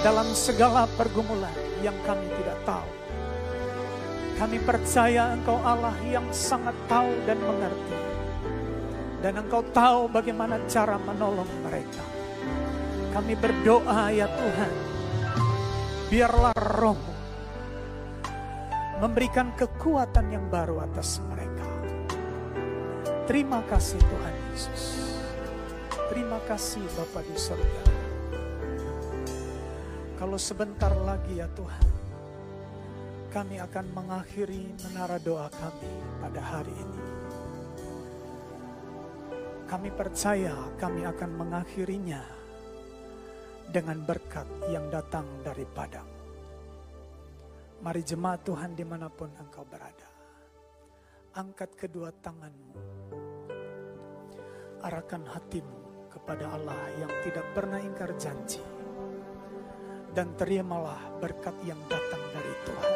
Dalam 0.06 0.30
segala 0.32 0.86
pergumulan 0.94 1.52
yang 1.82 1.98
kami 2.06 2.30
tidak 2.40 2.56
tahu. 2.62 2.88
Kami 4.34 4.58
percaya 4.62 5.30
engkau 5.30 5.62
Allah 5.62 5.94
yang 6.02 6.26
sangat 6.34 6.74
tahu 6.90 7.10
dan 7.22 7.38
mengerti. 7.38 7.98
Dan 9.22 9.40
engkau 9.40 9.62
tahu 9.70 10.10
bagaimana 10.10 10.58
cara 10.66 10.98
menolong 10.98 11.48
mereka. 11.64 12.04
Kami 13.14 13.38
berdoa 13.38 14.10
ya 14.10 14.26
Tuhan, 14.26 14.74
biarlah 16.10 16.52
rohmu 16.58 17.14
memberikan 18.98 19.54
kekuatan 19.54 20.34
yang 20.34 20.46
baru 20.50 20.82
atas 20.82 21.22
mereka. 21.30 21.66
Terima 23.24 23.62
kasih 23.64 24.02
Tuhan 24.02 24.34
Yesus. 24.52 24.82
Terima 26.12 26.38
kasih 26.44 26.84
Bapa 26.94 27.22
di 27.24 27.34
surga. 27.38 27.82
Kalau 30.20 30.38
sebentar 30.38 30.92
lagi 31.04 31.42
ya 31.42 31.48
Tuhan, 31.54 31.86
kami 33.34 33.58
akan 33.58 33.86
mengakhiri 33.98 34.62
menara 34.86 35.18
doa 35.18 35.50
kami 35.50 35.90
pada 36.22 36.38
hari 36.38 36.70
ini. 36.70 37.02
Kami 39.66 39.90
percaya 39.90 40.54
kami 40.78 41.02
akan 41.02 41.30
mengakhirinya 41.34 42.22
dengan 43.74 44.06
berkat 44.06 44.46
yang 44.70 44.86
datang 44.86 45.26
daripadamu. 45.42 46.14
Mari 47.82 48.06
jemaat 48.06 48.46
Tuhan 48.46 48.78
di 48.78 48.86
mana 48.86 49.10
pun 49.10 49.34
engkau 49.34 49.66
berada. 49.66 50.06
Angkat 51.34 51.74
kedua 51.74 52.14
tanganmu. 52.14 52.78
Arahkan 54.78 55.26
hatimu 55.26 56.06
kepada 56.06 56.54
Allah 56.54 56.78
yang 57.02 57.10
tidak 57.26 57.50
pernah 57.50 57.82
ingkar 57.82 58.14
janji. 58.14 58.62
Dan 60.14 60.38
terimalah 60.38 61.18
berkat 61.18 61.58
yang 61.66 61.82
datang 61.90 62.22
dari 62.30 62.54
Tuhan. 62.62 62.93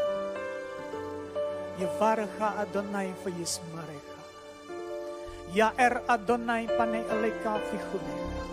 Yevarecha 1.79 2.59
Adonai 2.59 3.15
vayismarecha. 3.23 4.19
Yaer 5.55 6.03
Adonai 6.11 6.67
panai 6.75 7.07
eleka 7.07 7.63
vihunecha. 7.71 8.45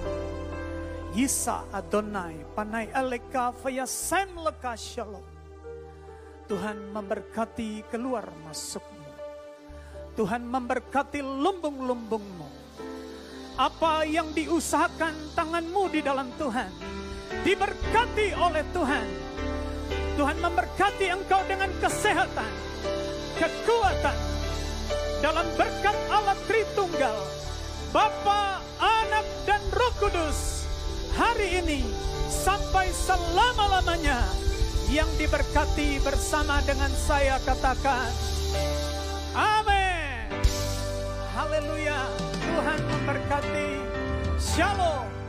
Yisa 1.17 1.65
Adonai 1.73 2.45
panai 2.53 2.85
eleka 2.93 3.49
vayasem 3.65 4.29
leka 4.45 4.77
shalom. 4.77 5.25
Tuhan 6.45 6.77
memberkati 6.93 7.89
keluar 7.89 8.29
masukmu. 8.45 9.09
Tuhan 10.13 10.45
memberkati 10.45 11.25
lumbung-lumbungmu. 11.25 12.49
Apa 13.57 14.05
yang 14.05 14.29
diusahakan 14.37 15.33
tanganmu 15.33 15.89
di 15.89 16.05
dalam 16.05 16.29
Tuhan, 16.37 16.69
diberkati 17.41 18.37
oleh 18.37 18.63
Tuhan. 18.69 19.07
Tuhan 20.15 20.37
memberkati 20.39 21.05
engkau 21.09 21.41
dengan 21.49 21.71
kesehatan, 21.81 22.51
kekuatan, 23.35 24.17
dalam 25.19 25.47
berkat 25.59 25.97
Allah 26.07 26.37
Tritunggal, 26.47 27.17
Bapa, 27.91 28.63
Anak, 28.79 29.25
dan 29.47 29.61
Roh 29.71 29.93
Kudus, 29.99 30.67
hari 31.15 31.63
ini 31.63 31.81
sampai 32.27 32.91
selama-lamanya 32.91 34.19
yang 34.91 35.07
diberkati 35.19 35.99
bersama 36.03 36.59
dengan 36.63 36.91
saya 36.93 37.39
katakan, 37.43 38.11
Amin. 39.35 40.31
Haleluya. 41.35 41.99
Tuhan 42.39 42.79
memberkati. 42.87 43.71
Shalom. 44.39 45.24